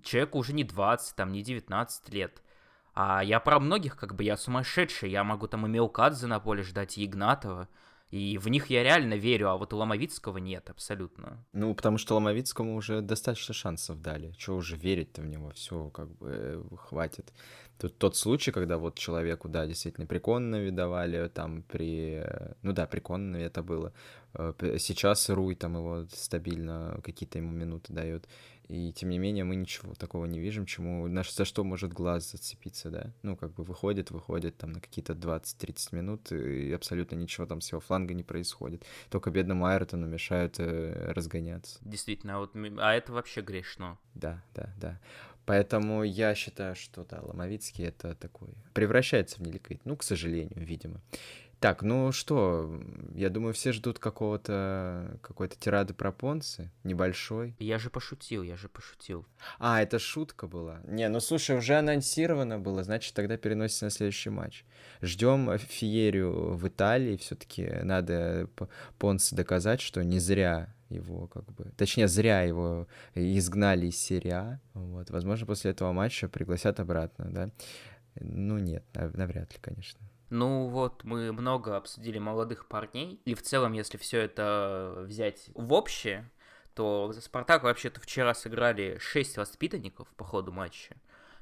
человеку 0.03 0.37
уже 0.37 0.53
не 0.53 0.63
20, 0.63 1.15
там, 1.15 1.31
не 1.31 1.41
19 1.41 2.09
лет. 2.13 2.43
А 2.93 3.23
я 3.23 3.39
про 3.39 3.59
многих, 3.59 3.97
как 3.97 4.15
бы, 4.15 4.23
я 4.23 4.37
сумасшедший. 4.37 5.09
Я 5.09 5.23
могу 5.23 5.47
там 5.47 5.65
и 5.65 5.69
Мелкадзе 5.69 6.27
на 6.27 6.39
поле 6.39 6.63
ждать, 6.63 6.97
и 6.97 7.05
Игнатова. 7.05 7.67
И 8.15 8.37
в 8.37 8.47
них 8.47 8.69
я 8.69 8.81
реально 8.81 9.15
верю, 9.15 9.49
а 9.49 9.57
вот 9.57 9.73
у 9.73 9.77
Ломовицкого 9.77 10.37
нет 10.37 10.69
абсолютно. 10.69 11.45
Ну, 11.51 11.75
потому 11.75 11.97
что 11.97 12.15
Ломовицкому 12.15 12.75
уже 12.77 13.01
достаточно 13.01 13.53
шансов 13.53 14.01
дали. 14.01 14.31
Чего 14.37 14.55
уже 14.55 14.77
верить-то 14.77 15.21
в 15.21 15.25
него? 15.25 15.49
Все, 15.49 15.89
как 15.89 16.07
бы, 16.15 16.29
э, 16.31 16.63
хватит. 16.77 17.33
Тут 17.77 17.97
тот 17.97 18.15
случай, 18.15 18.51
когда 18.51 18.77
вот 18.77 18.97
человеку, 18.97 19.49
да, 19.49 19.67
действительно 19.67 20.07
приконно 20.07 20.71
давали, 20.71 21.27
там 21.27 21.63
при... 21.63 22.23
Ну 22.61 22.71
да, 22.71 22.85
приконно 22.85 23.35
это 23.35 23.61
было. 23.61 23.91
Э, 24.33 24.77
сейчас 24.79 25.29
Руй 25.29 25.55
там 25.55 25.75
его 25.75 26.05
стабильно 26.09 27.01
какие-то 27.03 27.39
ему 27.39 27.51
минуты 27.51 27.91
дает. 27.91 28.29
И 28.67 28.91
тем 28.93 29.09
не 29.09 29.19
менее 29.19 29.43
мы 29.43 29.55
ничего 29.55 29.93
такого 29.93 30.25
не 30.25 30.39
видим, 30.39 30.65
чему 30.65 31.07
наш 31.07 31.31
за 31.31 31.45
что 31.45 31.63
может 31.63 31.93
глаз 31.93 32.31
зацепиться, 32.31 32.89
да? 32.89 33.13
Ну, 33.21 33.35
как 33.35 33.53
бы 33.53 33.63
выходит, 33.63 34.09
выходит 34.11 34.57
там 34.57 34.71
на 34.71 34.81
какие-то 34.81 35.13
20-30 35.13 35.95
минут, 35.95 36.31
и 36.31 36.71
абсолютно 36.73 37.15
ничего 37.15 37.45
там 37.45 37.61
с 37.61 37.71
его 37.71 37.79
фланга 37.79 38.13
не 38.13 38.23
происходит. 38.23 38.83
Только 39.09 39.29
бедному 39.29 39.65
Айртону 39.65 40.07
мешают 40.07 40.55
э, 40.59 41.11
разгоняться. 41.11 41.77
Действительно, 41.81 42.37
а 42.37 42.39
вот, 42.39 42.55
а 42.55 42.93
это 42.93 43.13
вообще 43.13 43.41
грешно. 43.41 43.99
Да, 44.15 44.43
да, 44.55 44.73
да. 44.77 44.99
Поэтому 45.45 46.03
я 46.03 46.33
считаю, 46.33 46.75
что 46.75 47.05
да, 47.05 47.21
Ломовицкий 47.21 47.85
это 47.85 48.15
такой 48.15 48.49
превращается 48.73 49.37
в 49.37 49.41
неликвид. 49.41 49.81
Ну, 49.85 49.95
к 49.95 50.03
сожалению, 50.03 50.65
видимо. 50.65 51.01
Так, 51.59 51.81
ну 51.81 52.11
что, 52.11 52.81
я 53.13 53.29
думаю, 53.29 53.53
все 53.53 53.71
ждут 53.71 53.99
какого-то 53.99 55.17
какой-то 55.21 55.55
тирады 55.57 55.93
про 55.93 56.11
Понсы, 56.11 56.71
небольшой. 56.83 57.55
Я 57.59 57.79
же 57.79 57.89
пошутил, 57.89 58.43
я 58.43 58.55
же 58.55 58.69
пошутил. 58.69 59.25
А, 59.57 59.81
это 59.81 59.97
шутка 59.97 60.47
была. 60.47 60.79
Не, 60.83 61.07
ну 61.09 61.19
слушай, 61.19 61.57
уже 61.57 61.75
анонсировано 61.75 62.59
было, 62.59 62.83
значит, 62.83 63.13
тогда 63.13 63.37
переносится 63.37 63.85
на 63.85 63.91
следующий 63.91 64.29
матч. 64.29 64.65
Ждем 65.01 65.57
Фиерию 65.57 66.55
в 66.55 66.67
Италии, 66.67 67.17
все-таки 67.17 67.65
надо 67.83 68.49
Понса 68.97 69.35
доказать, 69.35 69.81
что 69.81 70.03
не 70.03 70.19
зря 70.19 70.73
его 70.89 71.27
как 71.27 71.45
бы... 71.53 71.71
Точнее, 71.77 72.07
зря 72.07 72.41
его 72.41 72.87
изгнали 73.15 73.87
из 73.87 73.97
серии 73.97 74.31
А. 74.31 74.59
Вот. 74.73 75.09
Возможно, 75.09 75.45
после 75.45 75.71
этого 75.71 75.91
матча 75.91 76.27
пригласят 76.27 76.79
обратно, 76.79 77.25
да? 77.31 77.49
Ну 78.19 78.59
нет, 78.59 78.83
навряд 78.93 79.51
ли, 79.53 79.59
конечно. 79.61 79.99
Ну 80.29 80.67
вот, 80.67 81.03
мы 81.03 81.31
много 81.31 81.77
обсудили 81.77 82.17
молодых 82.17 82.67
парней, 82.67 83.21
и 83.25 83.35
в 83.35 83.41
целом, 83.41 83.73
если 83.73 83.97
все 83.97 84.21
это 84.21 85.03
взять 85.07 85.49
в 85.53 85.71
общее, 85.73 86.29
то 86.73 87.13
Спартак 87.19 87.63
вообще-то 87.63 88.01
вчера 88.01 88.33
сыграли 88.33 88.97
6 88.99 89.37
воспитанников 89.37 90.07
по 90.17 90.25
ходу 90.25 90.51
матча. 90.51 90.95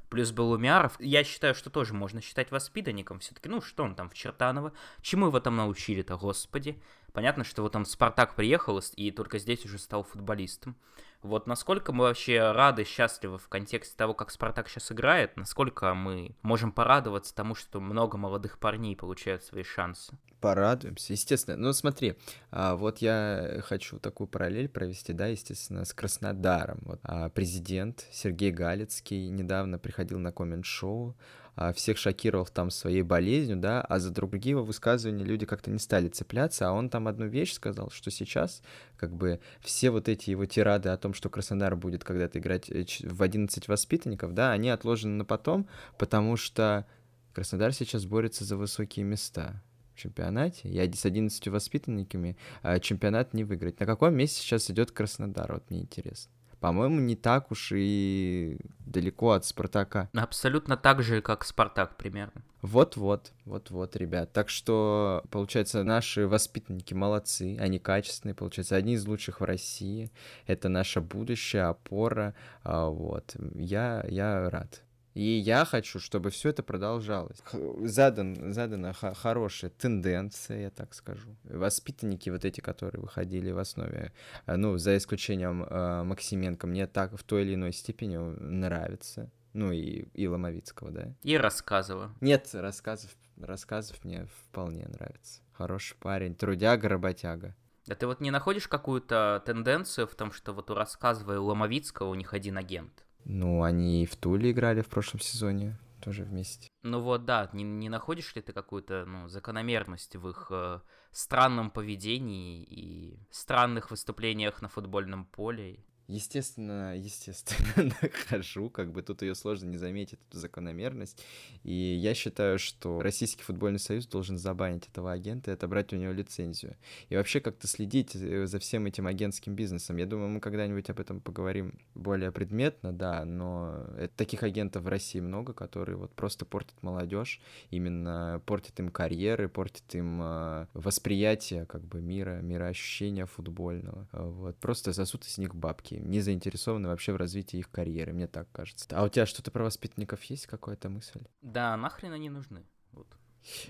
Плюс 0.09 0.31
был 0.31 0.51
Умяров. 0.51 0.95
Я 0.99 1.23
считаю, 1.23 1.55
что 1.55 1.71
тоже 1.71 1.95
можно 1.95 2.21
считать 2.21 2.51
воспитанником. 2.51 3.19
Все-таки, 3.19 3.49
ну, 3.49 3.61
что 3.61 3.83
он 3.83 3.95
там 3.95 4.09
в 4.09 4.13
Чертаново? 4.13 4.71
Чему 5.01 5.25
его 5.27 5.39
там 5.39 5.55
научили-то, 5.55 6.17
господи? 6.17 6.79
Понятно, 7.13 7.43
что 7.43 7.63
вот 7.63 7.75
он 7.75 7.85
в 7.85 7.89
Спартак 7.89 8.35
приехал 8.35 8.79
и 8.95 9.09
только 9.09 9.39
здесь 9.39 9.65
уже 9.65 9.79
стал 9.79 10.03
футболистом. 10.03 10.75
Вот 11.23 11.47
насколько 11.47 11.93
мы 11.93 12.03
вообще 12.03 12.51
рады, 12.51 12.83
счастливы 12.83 13.37
в 13.37 13.47
контексте 13.47 13.95
того, 13.95 14.13
как 14.13 14.29
Спартак 14.29 14.67
сейчас 14.67 14.91
играет, 14.91 15.37
насколько 15.37 15.93
мы 15.93 16.35
можем 16.41 16.71
порадоваться 16.71 17.33
тому, 17.33 17.55
что 17.55 17.79
много 17.79 18.17
молодых 18.17 18.59
парней 18.59 18.95
получают 18.95 19.43
свои 19.43 19.63
шансы. 19.63 20.17
Порадуемся, 20.41 21.13
естественно. 21.13 21.55
Ну, 21.55 21.71
смотри, 21.71 22.17
а, 22.51 22.75
вот 22.75 22.97
я 22.97 23.61
хочу 23.65 23.97
такую 23.99 24.27
параллель 24.27 24.67
провести, 24.67 25.13
да, 25.13 25.27
естественно, 25.27 25.85
с 25.85 25.93
Краснодаром. 25.93 26.79
Вот, 26.81 26.99
а, 27.03 27.29
президент 27.29 28.05
Сергей 28.11 28.51
Галицкий 28.51 29.29
недавно 29.29 29.79
приходил 29.79 30.19
на 30.19 30.33
коммент-шоу, 30.33 31.15
а, 31.55 31.71
всех 31.71 31.97
шокировал 31.97 32.45
там 32.47 32.71
своей 32.71 33.03
болезнью, 33.03 33.57
да, 33.57 33.81
а 33.81 33.99
за 33.99 34.09
другие 34.11 34.51
его 34.51 34.63
высказывания 34.63 35.23
люди 35.23 35.45
как-то 35.45 35.69
не 35.69 35.77
стали 35.79 36.09
цепляться, 36.09 36.67
а 36.67 36.71
он 36.71 36.89
там 36.89 37.07
одну 37.07 37.27
вещь 37.27 37.53
сказал, 37.53 37.91
что 37.91 38.09
сейчас 38.09 38.63
как 39.03 39.13
бы 39.13 39.41
все 39.59 39.89
вот 39.89 40.07
эти 40.07 40.29
его 40.29 40.45
тирады 40.45 40.87
о 40.87 40.95
том, 40.95 41.13
что 41.13 41.29
Краснодар 41.29 41.75
будет 41.75 42.05
когда-то 42.05 42.39
играть 42.39 42.69
э, 42.69 42.85
в 43.01 43.21
11 43.21 43.67
воспитанников, 43.67 44.33
да, 44.33 44.53
они 44.53 44.69
отложены 44.69 45.15
на 45.15 45.25
потом, 45.25 45.67
потому 45.97 46.37
что 46.37 46.85
Краснодар 47.33 47.73
сейчас 47.73 48.05
борется 48.05 48.45
за 48.45 48.55
высокие 48.55 49.03
места 49.03 49.61
в 49.93 49.99
чемпионате, 49.99 50.69
и 50.69 50.93
с 50.93 51.05
11 51.05 51.49
воспитанниками 51.49 52.37
а 52.61 52.79
чемпионат 52.79 53.33
не 53.33 53.43
выиграть. 53.43 53.77
На 53.81 53.85
каком 53.85 54.15
месте 54.15 54.39
сейчас 54.41 54.71
идет 54.71 54.91
Краснодар, 54.91 55.51
вот 55.51 55.69
мне 55.69 55.81
интересно 55.81 56.31
по-моему, 56.63 57.01
не 57.01 57.17
так 57.17 57.51
уж 57.51 57.73
и 57.75 58.57
далеко 58.85 59.31
от 59.31 59.43
Спартака. 59.43 60.09
Абсолютно 60.13 60.77
так 60.77 61.03
же, 61.03 61.21
как 61.21 61.43
Спартак 61.43 61.97
примерно. 61.97 62.41
Вот-вот, 62.61 63.33
вот-вот, 63.43 63.97
ребят. 63.97 64.31
Так 64.31 64.47
что, 64.47 65.25
получается, 65.29 65.83
наши 65.83 66.25
воспитанники 66.25 66.93
молодцы, 66.93 67.57
они 67.59 67.79
качественные, 67.79 68.33
получается, 68.33 68.77
одни 68.77 68.93
из 68.93 69.05
лучших 69.05 69.41
в 69.41 69.43
России. 69.43 70.09
Это 70.47 70.69
наше 70.69 71.01
будущее, 71.01 71.63
опора. 71.63 72.33
А, 72.63 72.87
вот. 72.87 73.35
Я, 73.55 74.05
я 74.07 74.49
рад. 74.49 74.83
И 75.13 75.23
я 75.23 75.63
хочу, 75.65 75.99
чтобы 75.99 76.31
все 76.31 76.49
это 76.49 76.63
продолжалось. 76.63 77.37
Задан, 77.83 78.53
задана 78.53 78.93
хорошая 78.93 79.69
тенденция, 79.69 80.61
я 80.61 80.69
так 80.69 80.93
скажу. 80.93 81.35
Воспитанники 81.43 82.29
вот 82.29 82.45
эти, 82.45 82.61
которые 82.61 83.01
выходили 83.01 83.51
в 83.51 83.59
основе, 83.59 84.11
э, 84.45 84.55
ну, 84.55 84.77
за 84.77 84.97
исключением 84.97 85.63
э, 85.63 86.03
Максименко, 86.03 86.65
мне 86.65 86.87
так 86.87 87.17
в 87.17 87.23
той 87.23 87.43
или 87.43 87.53
иной 87.53 87.73
степени 87.73 88.17
нравится. 88.17 89.31
Ну 89.53 89.71
и, 89.71 90.07
и 90.13 90.27
Ломовицкого, 90.27 90.89
да. 90.89 91.13
И 91.21 91.37
рассказывал. 91.37 92.09
Нет, 92.21 92.49
рассказов, 92.53 93.11
рассказов 93.37 94.03
мне 94.03 94.25
вполне 94.25 94.87
нравится. 94.87 95.41
Хороший 95.51 95.95
парень, 95.97 96.33
трудяга, 96.33 96.89
работяга. 96.89 97.55
Да 97.85 97.95
ты 97.95 98.07
вот 98.07 98.19
не 98.19 98.31
находишь 98.31 98.67
какую-то 98.67 99.43
тенденцию 99.45 100.07
в 100.07 100.15
том, 100.15 100.31
что 100.31 100.53
вот 100.53 100.71
у 100.71 100.73
рассказывая 100.73 101.39
Ломовицкого 101.39 102.09
у 102.09 102.15
них 102.15 102.33
один 102.33 102.57
агент? 102.57 103.05
Ну, 103.25 103.63
они 103.63 104.03
и 104.03 104.05
в 104.05 104.15
Туле 104.15 104.51
играли 104.51 104.81
в 104.81 104.87
прошлом 104.87 105.19
сезоне 105.19 105.77
тоже 106.01 106.23
вместе. 106.23 106.69
Ну 106.81 106.99
вот, 106.99 107.25
да, 107.25 107.49
не, 107.53 107.63
не 107.63 107.89
находишь 107.89 108.35
ли 108.35 108.41
ты 108.41 108.51
какую-то 108.51 109.05
ну, 109.05 109.27
закономерность 109.29 110.15
в 110.15 110.27
их 110.29 110.47
э, 110.49 110.81
странном 111.11 111.71
поведении 111.71 112.63
и 112.63 113.19
странных 113.31 113.89
выступлениях 113.89 114.61
на 114.61 114.67
футбольном 114.67 115.25
поле? 115.25 115.85
Естественно, 116.07 116.97
естественно, 116.97 117.93
нахожу, 118.01 118.69
как 118.69 118.91
бы 118.91 119.01
тут 119.01 119.21
ее 119.21 119.35
сложно 119.35 119.69
не 119.69 119.77
заметить, 119.77 120.19
эту 120.29 120.37
закономерность. 120.37 121.23
И 121.63 121.73
я 121.73 122.13
считаю, 122.13 122.59
что 122.59 123.01
Российский 123.01 123.43
футбольный 123.43 123.79
союз 123.79 124.05
должен 124.05 124.37
забанить 124.37 124.87
этого 124.87 125.13
агента 125.13 125.51
и 125.51 125.53
отобрать 125.53 125.93
у 125.93 125.95
него 125.95 126.11
лицензию. 126.11 126.75
И 127.07 127.15
вообще 127.15 127.39
как-то 127.39 127.67
следить 127.67 128.15
э, 128.15 128.45
за 128.47 128.59
всем 128.59 128.85
этим 128.85 129.07
агентским 129.07 129.55
бизнесом. 129.55 129.95
Я 129.95 130.05
думаю, 130.05 130.29
мы 130.29 130.41
когда-нибудь 130.41 130.89
об 130.89 130.99
этом 130.99 131.21
поговорим 131.21 131.79
более 131.95 132.31
предметно, 132.31 132.91
да, 132.91 133.23
но 133.23 133.87
таких 134.17 134.43
агентов 134.43 134.83
в 134.83 134.87
России 134.87 135.21
много, 135.21 135.53
которые 135.53 135.95
вот 135.95 136.11
просто 136.13 136.45
портят 136.45 136.81
молодежь, 136.83 137.39
именно 137.71 138.41
портят 138.45 138.77
им 138.79 138.89
карьеры, 138.89 139.47
портят 139.47 139.95
им 139.95 140.19
э, 140.21 140.67
восприятие 140.73 141.65
как 141.65 141.83
бы 141.83 142.01
мира, 142.01 142.41
мироощущения 142.41 143.25
футбольного. 143.25 144.07
Вот, 144.11 144.57
просто 144.57 144.91
засут 144.91 145.25
из 145.25 145.37
них 145.37 145.55
бабки 145.55 145.93
не 146.03 146.21
заинтересованы 146.21 146.87
вообще 146.89 147.13
в 147.13 147.17
развитии 147.17 147.57
их 147.57 147.69
карьеры, 147.69 148.13
мне 148.13 148.27
так 148.27 148.51
кажется. 148.51 148.87
А 148.91 149.03
у 149.03 149.09
тебя 149.09 149.25
что-то 149.25 149.51
про 149.51 149.63
воспитанников 149.63 150.23
есть, 150.25 150.47
какая-то 150.47 150.89
мысль? 150.89 151.21
Да, 151.41 151.75
нахрен 151.77 152.11
они 152.11 152.29
нужны. 152.29 152.65
Вот. 152.91 153.07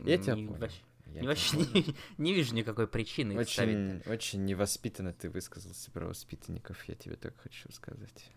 Я 0.03 0.17
тебя 0.17 0.35
понял. 0.35 0.53
Вообще... 0.53 0.81
Я 1.05 1.21
не, 1.21 1.27
вообще 1.27 1.57
не, 1.57 1.95
не 2.17 2.33
вижу 2.33 2.55
никакой 2.55 2.87
причины 2.87 3.37
очень. 3.37 4.01
Очень 4.05 4.45
невоспитанно 4.45 5.13
ты 5.13 5.29
высказался 5.29 5.91
про 5.91 6.07
воспитанников, 6.07 6.83
я 6.85 6.95
тебе 6.95 7.15
так 7.15 7.35
хочу 7.37 7.71
сказать. 7.71 8.31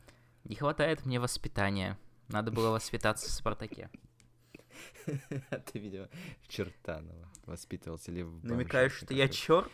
Не 0.44 0.56
хватает 0.56 1.06
мне 1.06 1.20
воспитания. 1.20 1.98
Надо 2.28 2.50
было 2.50 2.70
воспитаться 2.70 3.28
в 3.28 3.32
Спартаке. 3.32 3.90
А 5.50 5.58
ты, 5.58 5.78
видимо, 5.78 6.08
в 6.42 6.48
Чертаново 6.48 7.30
воспитывался 7.46 8.10
или 8.10 8.22
в 8.22 8.44
Намекаешь, 8.44 8.92
что 8.92 9.14
я 9.14 9.28
черт? 9.28 9.70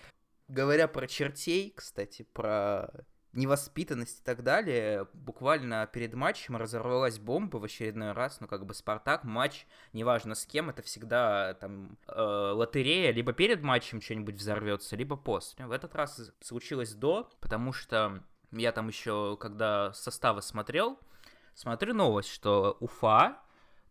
Говоря 0.47 0.87
про 0.87 1.07
чертей, 1.09 1.73
кстати, 1.75 2.23
про 2.33 2.89
невоспитанность 3.33 4.21
и 4.21 4.23
так 4.23 4.43
далее, 4.43 5.07
буквально 5.15 5.87
перед 5.87 6.15
матчем 6.15 6.57
разорвалась 6.57 7.19
бомба 7.19 7.57
в 7.57 7.65
очередной 7.65 8.13
раз, 8.13 8.41
ну 8.41 8.47
как 8.47 8.67
бы 8.67 8.75
Спартак, 8.75 9.25
матч, 9.25 9.67
неважно 9.93 10.35
с 10.35 10.45
кем, 10.45 10.71
это 10.71 10.83
всегда 10.83 11.55
там 11.55 11.97
э, 12.09 12.21
лотерея, 12.55 13.13
либо 13.13 13.33
перед 13.33 13.63
матчем 13.63 14.01
что-нибудь 14.01 14.35
взорвется, 14.35 14.97
либо 14.97 15.17
после. 15.17 15.67
В 15.67 15.73
этот 15.73 15.95
раз 15.95 16.33
случилось 16.41 16.95
до, 16.95 17.31
потому 17.41 17.73
что 17.73 18.23
я 18.53 18.73
там 18.73 18.89
еще, 18.89 19.37
когда 19.41 19.93
составы 19.95 20.43
смотрел, 20.43 20.99
смотрю 21.55 21.95
новость, 21.95 22.31
что 22.31 22.77
Уфа 22.81 23.39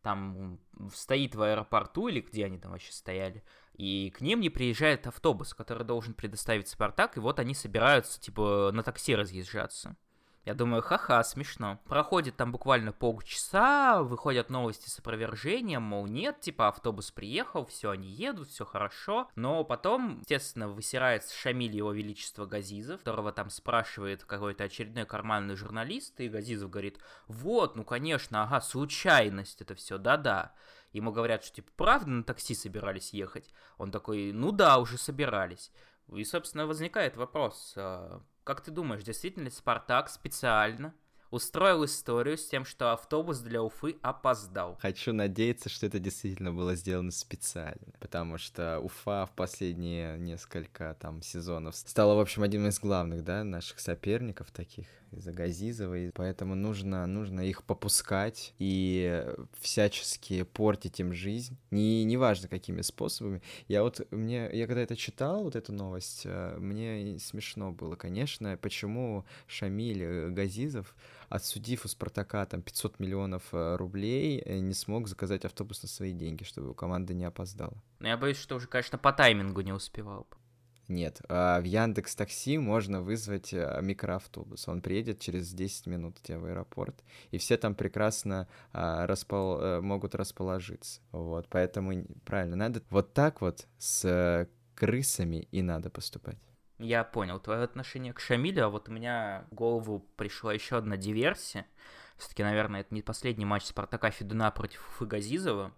там 0.03 0.59
стоит 0.93 1.35
в 1.35 1.41
аэропорту 1.41 2.07
или 2.07 2.21
где 2.21 2.45
они 2.45 2.57
там 2.57 2.71
вообще 2.71 2.91
стояли, 2.91 3.43
и 3.73 4.09
к 4.11 4.21
ним 4.21 4.39
не 4.39 4.49
приезжает 4.49 5.07
автобус, 5.07 5.53
который 5.53 5.85
должен 5.85 6.13
предоставить 6.13 6.67
Спартак, 6.67 7.17
и 7.17 7.19
вот 7.19 7.39
они 7.39 7.53
собираются, 7.53 8.19
типа, 8.19 8.71
на 8.73 8.83
такси 8.83 9.15
разъезжаться. 9.15 9.95
Я 10.43 10.55
думаю, 10.55 10.81
ха-ха, 10.81 11.23
смешно. 11.23 11.79
Проходит 11.85 12.35
там 12.35 12.51
буквально 12.51 12.91
полчаса, 12.91 14.01
выходят 14.01 14.49
новости 14.49 14.89
с 14.89 14.97
опровержением, 14.97 15.83
мол, 15.83 16.07
нет, 16.07 16.39
типа 16.39 16.67
автобус 16.67 17.11
приехал, 17.11 17.67
все, 17.67 17.91
они 17.91 18.09
едут, 18.09 18.49
все 18.49 18.65
хорошо. 18.65 19.29
Но 19.35 19.63
потом, 19.63 20.19
естественно, 20.21 20.67
высирается 20.67 21.37
Шамиль 21.37 21.75
его 21.75 21.91
величество 21.91 22.47
Газизов, 22.47 23.01
которого 23.01 23.31
там 23.31 23.51
спрашивает 23.51 24.23
какой-то 24.23 24.63
очередной 24.63 25.05
карманный 25.05 25.55
журналист, 25.55 26.19
и 26.19 26.27
Газизов 26.27 26.71
говорит, 26.71 26.97
вот, 27.27 27.75
ну 27.75 27.83
конечно, 27.83 28.41
ага, 28.41 28.61
случайность 28.61 29.61
это 29.61 29.75
все, 29.75 29.99
да-да. 29.99 30.55
Ему 30.93 31.11
говорят, 31.11 31.43
что 31.43 31.55
типа 31.55 31.71
правда 31.75 32.09
на 32.09 32.23
такси 32.23 32.53
собирались 32.53 33.13
ехать? 33.13 33.49
Он 33.77 33.91
такой, 33.91 34.31
ну 34.33 34.51
да, 34.51 34.77
уже 34.77 34.97
собирались. 34.97 35.71
И, 36.11 36.23
собственно, 36.23 36.67
возникает 36.67 37.15
вопрос, 37.15 37.73
а, 37.77 38.21
как 38.43 38.61
ты 38.61 38.71
думаешь, 38.71 39.03
действительно 39.03 39.45
ли 39.45 39.49
Спартак 39.49 40.09
специально 40.09 40.93
устроил 41.29 41.85
историю 41.85 42.37
с 42.37 42.45
тем, 42.45 42.65
что 42.65 42.91
автобус 42.91 43.39
для 43.39 43.63
Уфы 43.63 43.97
опоздал. 44.01 44.77
Хочу 44.81 45.13
надеяться, 45.13 45.69
что 45.69 45.85
это 45.85 45.97
действительно 45.97 46.53
было 46.53 46.75
сделано 46.75 47.11
специально, 47.11 47.93
потому 47.99 48.37
что 48.37 48.79
Уфа 48.79 49.25
в 49.25 49.31
последние 49.35 50.19
несколько 50.19 50.95
там 50.99 51.21
сезонов 51.21 51.75
стала, 51.75 52.15
в 52.15 52.19
общем, 52.19 52.43
одним 52.43 52.67
из 52.67 52.79
главных, 52.79 53.23
да, 53.23 53.45
наших 53.45 53.79
соперников 53.79 54.51
таких 54.51 54.87
из-за 55.11 55.31
Газизова, 55.31 55.95
и 55.95 56.11
поэтому 56.11 56.55
нужно, 56.55 57.05
нужно 57.07 57.41
их 57.41 57.63
попускать 57.63 58.53
и 58.59 59.25
всячески 59.59 60.43
портить 60.43 60.99
им 60.99 61.13
жизнь, 61.13 61.57
не, 61.69 62.03
неважно 62.03 62.47
какими 62.47 62.81
способами. 62.81 63.41
Я 63.67 63.83
вот, 63.83 64.01
мне, 64.11 64.49
я 64.51 64.67
когда 64.67 64.81
это 64.81 64.95
читал, 64.95 65.43
вот 65.43 65.55
эту 65.55 65.73
новость, 65.73 66.23
э, 66.25 66.57
мне 66.57 67.19
смешно 67.19 67.71
было, 67.71 67.95
конечно, 67.95 68.57
почему 68.57 69.25
Шамиль 69.47 70.03
э, 70.03 70.29
Газизов, 70.29 70.95
отсудив 71.29 71.85
у 71.85 71.87
Спартака 71.87 72.45
там 72.45 72.61
500 72.61 72.99
миллионов 72.99 73.43
э, 73.51 73.75
рублей, 73.75 74.43
не 74.45 74.73
смог 74.73 75.07
заказать 75.07 75.45
автобус 75.45 75.81
на 75.81 75.89
свои 75.89 76.13
деньги, 76.13 76.43
чтобы 76.43 76.73
команда 76.73 77.13
не 77.13 77.25
опоздала. 77.25 77.81
Но 77.99 78.07
я 78.07 78.17
боюсь, 78.17 78.37
что 78.37 78.55
уже, 78.55 78.67
конечно, 78.67 78.97
по 78.97 79.13
таймингу 79.13 79.61
не 79.61 79.73
успевал. 79.73 80.27
Нет, 80.91 81.21
а 81.29 81.61
в 81.61 81.63
Яндекс 81.63 82.17
Такси 82.17 82.57
можно 82.57 83.01
вызвать 83.01 83.53
э, 83.53 83.79
микроавтобус. 83.81 84.67
Он 84.67 84.81
приедет 84.81 85.21
через 85.21 85.53
10 85.53 85.87
минут 85.87 86.21
тебя 86.21 86.37
в 86.37 86.43
аэропорт, 86.43 87.01
и 87.29 87.37
все 87.37 87.55
там 87.55 87.75
прекрасно 87.75 88.49
а, 88.73 89.07
распол... 89.07 89.61
Э, 89.61 89.79
могут 89.79 90.15
расположиться. 90.15 90.99
Вот, 91.13 91.47
поэтому 91.49 91.93
правильно, 92.25 92.57
надо 92.57 92.81
вот 92.89 93.13
так 93.13 93.39
вот 93.39 93.67
с 93.77 94.49
крысами 94.75 95.47
и 95.51 95.61
надо 95.61 95.89
поступать. 95.89 96.39
Я 96.77 97.05
понял 97.05 97.39
твое 97.39 97.63
отношение 97.63 98.11
к 98.11 98.19
Шамилю, 98.19 98.65
а 98.65 98.69
вот 98.69 98.89
у 98.89 98.91
меня 98.91 99.45
в 99.49 99.55
голову 99.55 100.05
пришла 100.17 100.53
еще 100.53 100.75
одна 100.75 100.97
диверсия. 100.97 101.67
Все-таки, 102.17 102.43
наверное, 102.43 102.81
это 102.81 102.93
не 102.93 103.01
последний 103.01 103.45
матч 103.45 103.63
Спартака 103.63 104.11
Федуна 104.11 104.51
против 104.51 104.85
Уфы 104.89 105.05
Газизова. 105.05 105.71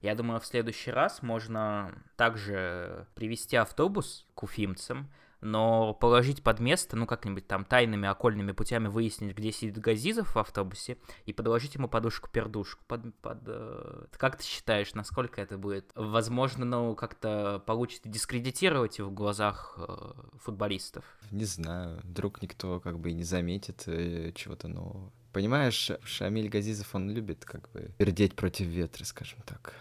Я 0.00 0.14
думаю, 0.14 0.40
в 0.40 0.46
следующий 0.46 0.90
раз 0.90 1.22
можно 1.22 1.92
также 2.16 3.06
привести 3.14 3.56
автобус 3.56 4.26
к 4.34 4.42
уфимцам, 4.42 5.10
но 5.42 5.94
положить 5.94 6.42
под 6.42 6.60
место, 6.60 6.96
ну, 6.96 7.06
как-нибудь 7.06 7.46
там 7.46 7.64
тайными 7.64 8.08
окольными 8.08 8.52
путями 8.52 8.88
выяснить, 8.88 9.36
где 9.36 9.52
сидит 9.52 9.78
Газизов 9.78 10.34
в 10.34 10.38
автобусе, 10.38 10.98
и 11.26 11.32
подложить 11.32 11.74
ему 11.74 11.88
подушку-пердушку. 11.88 12.84
Под, 12.86 13.14
под, 13.16 13.38
э... 13.46 14.06
Как 14.12 14.36
ты 14.36 14.44
считаешь, 14.44 14.94
насколько 14.94 15.40
это 15.40 15.56
будет? 15.56 15.90
Возможно, 15.94 16.64
ну, 16.64 16.94
как-то 16.94 17.62
получится 17.66 18.08
дискредитировать 18.08 18.98
его 18.98 19.08
в 19.08 19.14
глазах 19.14 19.78
э, 19.78 20.12
футболистов? 20.42 21.04
Не 21.30 21.44
знаю, 21.44 22.00
вдруг 22.04 22.42
никто 22.42 22.80
как 22.80 22.98
бы 22.98 23.10
и 23.10 23.14
не 23.14 23.24
заметит 23.24 23.84
э, 23.86 24.32
чего-то 24.34 24.68
нового. 24.68 25.10
Понимаешь, 25.32 25.90
Шамиль 26.04 26.48
Газизов, 26.48 26.94
он 26.94 27.10
любит 27.10 27.44
как 27.44 27.70
бы 27.70 27.92
пердеть 27.98 28.34
против 28.34 28.66
ветра, 28.66 29.04
скажем 29.04 29.38
так. 29.46 29.74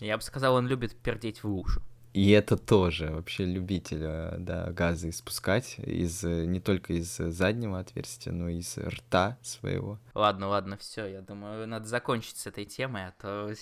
Я 0.00 0.16
бы 0.16 0.22
сказал, 0.22 0.54
он 0.54 0.66
любит 0.66 0.96
пердеть 0.96 1.42
в 1.42 1.48
лужу. 1.48 1.82
И 2.14 2.30
это 2.30 2.56
тоже 2.56 3.10
вообще 3.10 3.44
любитель, 3.44 4.02
э, 4.02 4.36
да, 4.38 4.70
газы 4.72 5.10
испускать 5.10 5.78
из 5.78 6.24
э, 6.24 6.46
не 6.46 6.58
только 6.58 6.94
из 6.94 7.16
заднего 7.16 7.78
отверстия, 7.78 8.32
но 8.32 8.48
и 8.48 8.58
из 8.58 8.78
рта 8.78 9.38
своего. 9.42 9.98
Ладно, 10.14 10.48
ладно, 10.48 10.76
все, 10.78 11.06
я 11.06 11.20
думаю, 11.20 11.68
надо 11.68 11.86
закончить 11.86 12.38
с 12.38 12.46
этой 12.46 12.64
темой, 12.64 13.08
а 13.08 13.12
то 13.20 13.52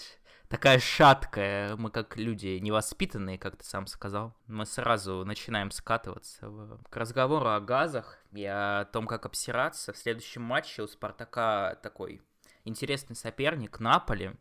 такая 0.48 0.78
шаткая, 0.78 1.76
мы 1.76 1.90
как 1.90 2.16
люди 2.16 2.58
невоспитанные, 2.58 3.36
как 3.36 3.56
ты 3.56 3.64
сам 3.64 3.86
сказал, 3.86 4.34
мы 4.46 4.64
сразу 4.64 5.24
начинаем 5.24 5.70
скатываться 5.70 6.48
к 6.88 6.96
разговору 6.96 7.48
о 7.48 7.60
газах 7.60 8.18
и 8.32 8.44
о 8.44 8.84
том, 8.86 9.06
как 9.06 9.26
обсираться. 9.26 9.92
В 9.92 9.98
следующем 9.98 10.42
матче 10.42 10.82
у 10.82 10.86
Спартака 10.86 11.76
такой 11.82 12.22
интересный 12.64 13.16
соперник 13.16 13.80
Наполи, 13.80 14.32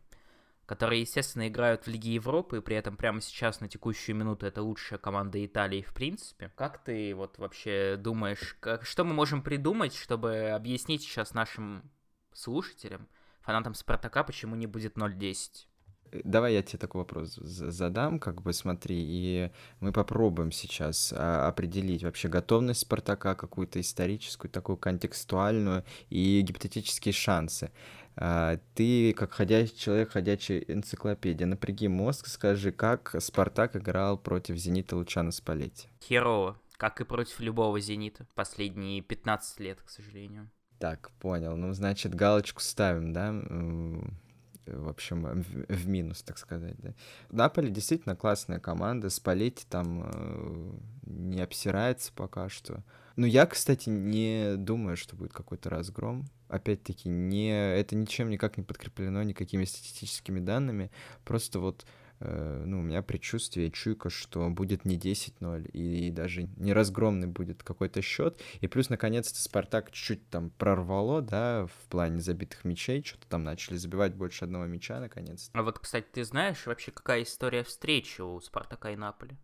которые, 0.66 1.00
естественно, 1.00 1.48
играют 1.48 1.84
в 1.84 1.88
Лиге 1.88 2.14
Европы, 2.14 2.58
и 2.58 2.60
при 2.60 2.76
этом 2.76 2.96
прямо 2.96 3.20
сейчас, 3.20 3.60
на 3.60 3.68
текущую 3.68 4.16
минуту, 4.16 4.46
это 4.46 4.62
лучшая 4.62 4.98
команда 4.98 5.44
Италии 5.44 5.82
в 5.82 5.94
принципе. 5.94 6.50
Как 6.56 6.82
ты 6.84 7.14
вот 7.14 7.38
вообще 7.38 7.96
думаешь, 7.96 8.56
как, 8.60 8.84
что 8.84 9.04
мы 9.04 9.14
можем 9.14 9.42
придумать, 9.42 9.94
чтобы 9.94 10.50
объяснить 10.50 11.02
сейчас 11.02 11.34
нашим 11.34 11.88
слушателям, 12.32 13.08
фанатам 13.40 13.74
Спартака, 13.74 14.24
почему 14.24 14.56
не 14.56 14.66
будет 14.66 14.96
0-10? 14.96 15.66
Давай 16.24 16.54
я 16.54 16.62
тебе 16.62 16.78
такой 16.78 17.00
вопрос 17.00 17.34
задам, 17.34 18.18
как 18.18 18.42
бы 18.42 18.52
смотри, 18.52 18.96
и 18.98 19.50
мы 19.80 19.92
попробуем 19.92 20.52
сейчас 20.52 21.12
а, 21.16 21.48
определить 21.48 22.02
вообще 22.04 22.28
готовность 22.28 22.80
Спартака, 22.80 23.34
какую-то 23.34 23.80
историческую, 23.80 24.50
такую 24.50 24.76
контекстуальную 24.76 25.84
и 26.10 26.40
гипотетические 26.42 27.12
шансы. 27.12 27.70
А, 28.16 28.58
ты, 28.74 29.12
как 29.12 29.32
ходячий 29.32 29.76
человек, 29.76 30.10
ходячая 30.10 30.60
энциклопедия, 30.60 31.46
напряги 31.46 31.88
мозг, 31.88 32.26
скажи, 32.28 32.72
как 32.72 33.14
Спартак 33.18 33.76
играл 33.76 34.16
против 34.16 34.56
Зенита 34.56 34.96
Лучана 34.96 35.32
Спалетти? 35.32 35.88
Херово, 36.02 36.58
как 36.76 37.00
и 37.00 37.04
против 37.04 37.40
любого 37.40 37.78
Зенита 37.80 38.26
последние 38.34 39.02
15 39.02 39.60
лет, 39.60 39.82
к 39.82 39.90
сожалению. 39.90 40.50
Так, 40.78 41.10
понял. 41.20 41.56
Ну, 41.56 41.72
значит, 41.72 42.14
галочку 42.14 42.60
ставим, 42.60 43.12
да? 43.12 43.34
В 44.66 44.88
общем, 44.88 45.42
в, 45.68 45.88
минус, 45.88 46.22
так 46.22 46.38
сказать, 46.38 46.76
да. 46.78 46.94
Наполе 47.30 47.70
действительно 47.70 48.16
классная 48.16 48.58
команда, 48.58 49.10
Спалетти 49.10 49.64
там 49.68 50.02
э, 50.04 50.72
не 51.06 51.40
обсирается 51.40 52.12
пока 52.14 52.48
что. 52.48 52.82
Ну, 53.16 53.26
я, 53.26 53.46
кстати, 53.46 53.88
не 53.88 54.56
думаю, 54.56 54.96
что 54.96 55.16
будет 55.16 55.32
какой-то 55.32 55.70
разгром. 55.70 56.26
Опять-таки, 56.48 57.08
не, 57.08 57.50
это 57.50 57.96
ничем 57.96 58.28
никак 58.28 58.58
не 58.58 58.62
подкреплено 58.62 59.22
никакими 59.22 59.64
статистическими 59.64 60.38
данными. 60.38 60.90
Просто 61.24 61.58
вот 61.58 61.86
ну, 62.20 62.78
у 62.80 62.82
меня 62.82 63.02
предчувствие, 63.02 63.70
чуйка, 63.70 64.10
что 64.10 64.48
будет 64.50 64.84
не 64.84 64.98
10-0, 64.98 65.70
и, 65.72 66.08
и 66.08 66.10
даже 66.10 66.44
не 66.56 66.72
разгромный 66.72 67.26
будет 67.26 67.62
какой-то 67.62 68.00
счет. 68.02 68.40
И 68.60 68.68
плюс, 68.68 68.88
наконец-то, 68.88 69.40
Спартак 69.40 69.90
чуть-чуть 69.90 70.30
там 70.30 70.50
прорвало, 70.50 71.20
да, 71.22 71.66
в 71.66 71.88
плане 71.88 72.20
забитых 72.20 72.64
мячей, 72.64 73.02
что-то 73.04 73.26
там 73.28 73.44
начали 73.44 73.76
забивать 73.76 74.14
больше 74.14 74.44
одного 74.44 74.66
мяча, 74.66 75.00
наконец 75.00 75.48
-то. 75.48 75.50
А 75.52 75.62
вот, 75.62 75.78
кстати, 75.78 76.06
ты 76.12 76.24
знаешь 76.24 76.66
вообще, 76.66 76.90
какая 76.90 77.22
история 77.22 77.62
встречи 77.62 78.20
у 78.20 78.40
Спартака 78.40 78.90
и 78.90 78.96
Наполи? 78.96 79.36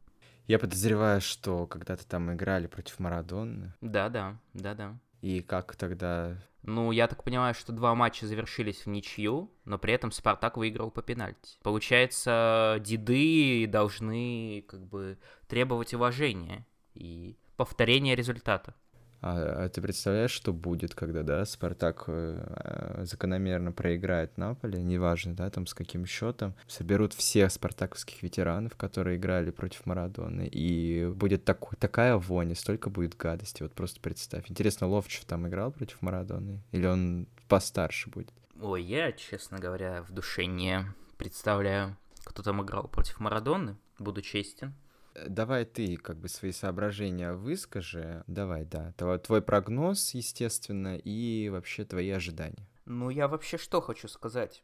Я 0.47 0.59
подозреваю, 0.59 1.21
что 1.21 1.67
когда-то 1.67 2.07
там 2.07 2.33
играли 2.33 2.67
против 2.67 2.99
Марадонны. 2.99 3.75
Да-да, 3.81 4.41
да-да. 4.55 4.99
И 5.23 5.41
как 5.41 5.77
тогда... 5.77 6.37
Ну, 6.63 6.93
я 6.93 7.09
так 7.09 7.25
понимаю, 7.25 7.55
что 7.55 7.73
два 7.73 7.95
матча 7.95 8.27
завершились 8.27 8.85
в 8.85 8.89
ничью, 8.89 9.51
но 9.65 9.79
при 9.79 9.95
этом 9.95 10.13
Спартак 10.13 10.57
выиграл 10.57 10.91
по 10.91 11.01
пенальти. 11.01 11.59
Получается, 11.63 12.77
деды 12.81 13.67
должны 13.67 14.65
как 14.69 14.85
бы 14.87 15.19
требовать 15.49 15.95
уважения 15.95 16.67
и 16.95 17.37
повторения 17.57 18.15
результата. 18.15 18.75
А, 19.23 19.65
а 19.65 19.69
ты 19.69 19.81
представляешь, 19.81 20.33
что 20.33 20.53
будет, 20.53 20.97
когда, 20.97 21.23
да, 21.23 21.45
Спартак 21.45 22.05
э, 22.09 23.05
закономерно 23.05 23.71
проиграет 23.71 24.37
Наполе, 24.37 24.83
неважно, 24.83 25.35
да, 25.35 25.49
там 25.49 25.69
с 25.69 25.75
каким 25.75 26.07
счетом, 26.07 26.57
соберут 26.67 27.15
всех 27.15 27.53
спартаковских 27.53 28.21
ветеранов, 28.25 28.75
которые 28.75 29.17
играли 29.17 29.53
против 29.53 29.87
Марадоны, 29.87 30.49
и 30.49 31.07
будет 31.15 31.45
такой, 31.45 31.77
такая 31.79 32.17
вонь, 32.17 32.51
и 32.51 32.57
столько 32.57 32.91
будет 32.91 33.17
гадости, 33.17 33.63
вот 33.63 33.73
просто 33.75 34.01
представь. 34.01 34.51
Интересно, 34.51 34.89
Ловчев 34.89 35.25
там 35.25 35.47
играл 35.47 35.71
против 35.71 36.03
Марадоны, 36.03 36.61
или 36.73 36.87
он 36.87 37.29
постарше 37.47 38.11
будет? 38.11 38.33
Ой, 38.61 38.83
я, 38.83 39.13
честно 39.13 39.61
говоря, 39.61 40.03
в 40.03 40.11
душе 40.11 40.47
не 40.47 40.85
представляю, 41.17 41.97
кто 42.25 42.43
там 42.43 42.61
играл 42.63 42.89
против 42.89 43.21
Марадоны, 43.21 43.77
буду 44.01 44.21
честен. 44.21 44.75
Э, 45.15 45.29
давай 45.29 45.65
ты 45.65 45.97
как 45.97 46.19
бы 46.19 46.29
свои 46.29 46.53
соображения 46.53 47.33
выскажи. 47.33 48.25
Давай, 48.27 48.65
да. 48.65 48.93
Твой 48.93 49.43
прогноз, 49.43 50.15
естественно, 50.15 50.97
и 50.97 51.49
вообще 51.49 51.85
твои 51.85 52.11
ожидания. 52.11 52.69
Ну, 52.85 53.11
я 53.11 53.29
вообще 53.29 53.59
что 53.59 53.81
хочу 53.81 54.09
сказать. 54.09 54.63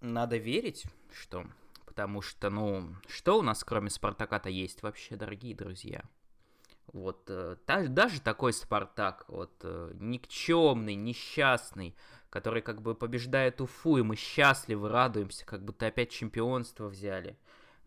Надо 0.00 0.36
верить, 0.36 0.84
что... 1.12 1.44
Потому 1.86 2.22
что, 2.22 2.48
ну, 2.48 2.96
что 3.06 3.38
у 3.38 3.42
нас 3.42 3.62
кроме 3.64 3.90
Спартака-то 3.90 4.48
есть 4.48 4.82
вообще, 4.82 5.14
дорогие 5.14 5.54
друзья? 5.54 6.02
Вот 6.86 7.24
э, 7.28 7.56
даже 7.66 8.22
такой 8.22 8.54
Спартак, 8.54 9.26
вот 9.28 9.52
э, 9.62 9.92
никчемный, 10.00 10.94
несчастный, 10.94 11.94
который 12.30 12.62
как 12.62 12.80
бы 12.80 12.94
побеждает 12.94 13.60
Уфу, 13.60 13.98
и 13.98 14.02
мы 14.02 14.16
счастливы, 14.16 14.88
радуемся, 14.88 15.44
как 15.44 15.64
будто 15.64 15.86
опять 15.86 16.10
чемпионство 16.10 16.88
взяли. 16.88 17.36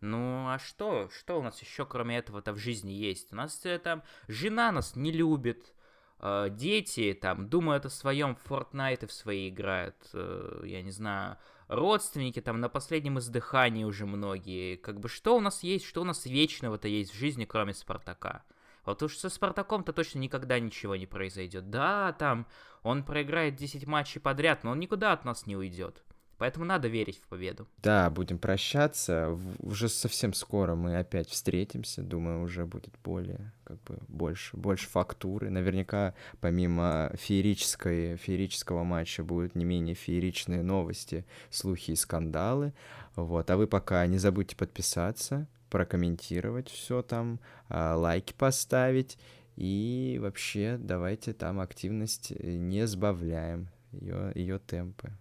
Ну, 0.06 0.48
а 0.48 0.58
что? 0.58 1.10
Что 1.10 1.38
у 1.38 1.42
нас 1.42 1.60
еще 1.60 1.84
кроме 1.84 2.18
этого-то 2.18 2.52
в 2.52 2.58
жизни 2.58 2.92
есть? 2.92 3.32
У 3.32 3.36
нас 3.36 3.60
э, 3.64 3.78
там 3.78 4.02
жена 4.28 4.70
нас 4.70 4.94
не 4.94 5.10
любит, 5.10 5.74
э, 6.20 6.48
дети 6.50 7.18
там 7.20 7.48
думают 7.48 7.86
о 7.86 7.90
своем, 7.90 8.38
Fortnite 8.48 9.08
в 9.08 9.12
свои 9.12 9.48
играют, 9.48 9.96
э, 10.12 10.62
я 10.64 10.82
не 10.82 10.92
знаю, 10.92 11.38
родственники 11.66 12.40
там 12.40 12.60
на 12.60 12.68
последнем 12.68 13.18
издыхании 13.18 13.82
уже 13.82 14.06
многие. 14.06 14.76
Как 14.76 15.00
бы 15.00 15.08
что 15.08 15.36
у 15.36 15.40
нас 15.40 15.64
есть, 15.64 15.84
что 15.84 16.02
у 16.02 16.04
нас 16.04 16.24
вечного-то 16.24 16.86
есть 16.86 17.12
в 17.12 17.18
жизни, 17.18 17.44
кроме 17.44 17.74
Спартака? 17.74 18.44
Вот 18.84 19.02
уж 19.02 19.16
со 19.16 19.28
Спартаком-то 19.28 19.92
точно 19.92 20.20
никогда 20.20 20.60
ничего 20.60 20.94
не 20.94 21.06
произойдет. 21.06 21.68
Да, 21.70 22.12
там 22.12 22.46
он 22.84 23.02
проиграет 23.02 23.56
10 23.56 23.84
матчей 23.88 24.20
подряд, 24.20 24.62
но 24.62 24.70
он 24.70 24.78
никуда 24.78 25.12
от 25.12 25.24
нас 25.24 25.46
не 25.46 25.56
уйдет. 25.56 26.04
Поэтому 26.38 26.66
надо 26.66 26.88
верить 26.88 27.18
в 27.18 27.28
победу. 27.28 27.66
Да, 27.78 28.10
будем 28.10 28.38
прощаться. 28.38 29.38
Уже 29.60 29.88
совсем 29.88 30.34
скоро 30.34 30.74
мы 30.74 30.98
опять 30.98 31.30
встретимся. 31.30 32.02
Думаю, 32.02 32.42
уже 32.42 32.66
будет 32.66 32.94
более, 33.02 33.52
как 33.64 33.82
бы, 33.84 33.98
больше, 34.08 34.56
больше 34.56 34.88
фактуры. 34.88 35.48
Наверняка, 35.48 36.14
помимо 36.40 37.10
феерической, 37.14 38.16
феерического 38.16 38.84
матча, 38.84 39.24
будут 39.24 39.54
не 39.54 39.64
менее 39.64 39.94
фееричные 39.94 40.62
новости, 40.62 41.24
слухи 41.50 41.92
и 41.92 41.96
скандалы. 41.96 42.74
Вот. 43.14 43.50
А 43.50 43.56
вы 43.56 43.66
пока 43.66 44.06
не 44.06 44.18
забудьте 44.18 44.56
подписаться, 44.56 45.48
прокомментировать 45.70 46.68
все 46.68 47.00
там, 47.00 47.40
а, 47.68 47.96
лайки 47.96 48.34
поставить. 48.34 49.18
И 49.56 50.18
вообще 50.20 50.76
давайте 50.78 51.32
там 51.32 51.60
активность 51.60 52.30
не 52.38 52.86
сбавляем, 52.86 53.70
ее, 53.90 54.32
ее 54.34 54.58
темпы. 54.58 55.12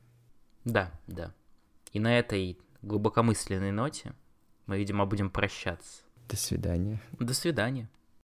Да, 0.65 0.91
да. 1.07 1.33
И 1.93 1.99
на 1.99 2.17
этой 2.17 2.57
глубокомысленной 2.81 3.71
ноте 3.71 4.13
мы, 4.65 4.77
видимо, 4.77 5.05
будем 5.05 5.29
прощаться. 5.29 6.03
До 6.27 6.35
свидания. 6.35 6.99
До 7.19 7.33
свидания. 7.33 7.87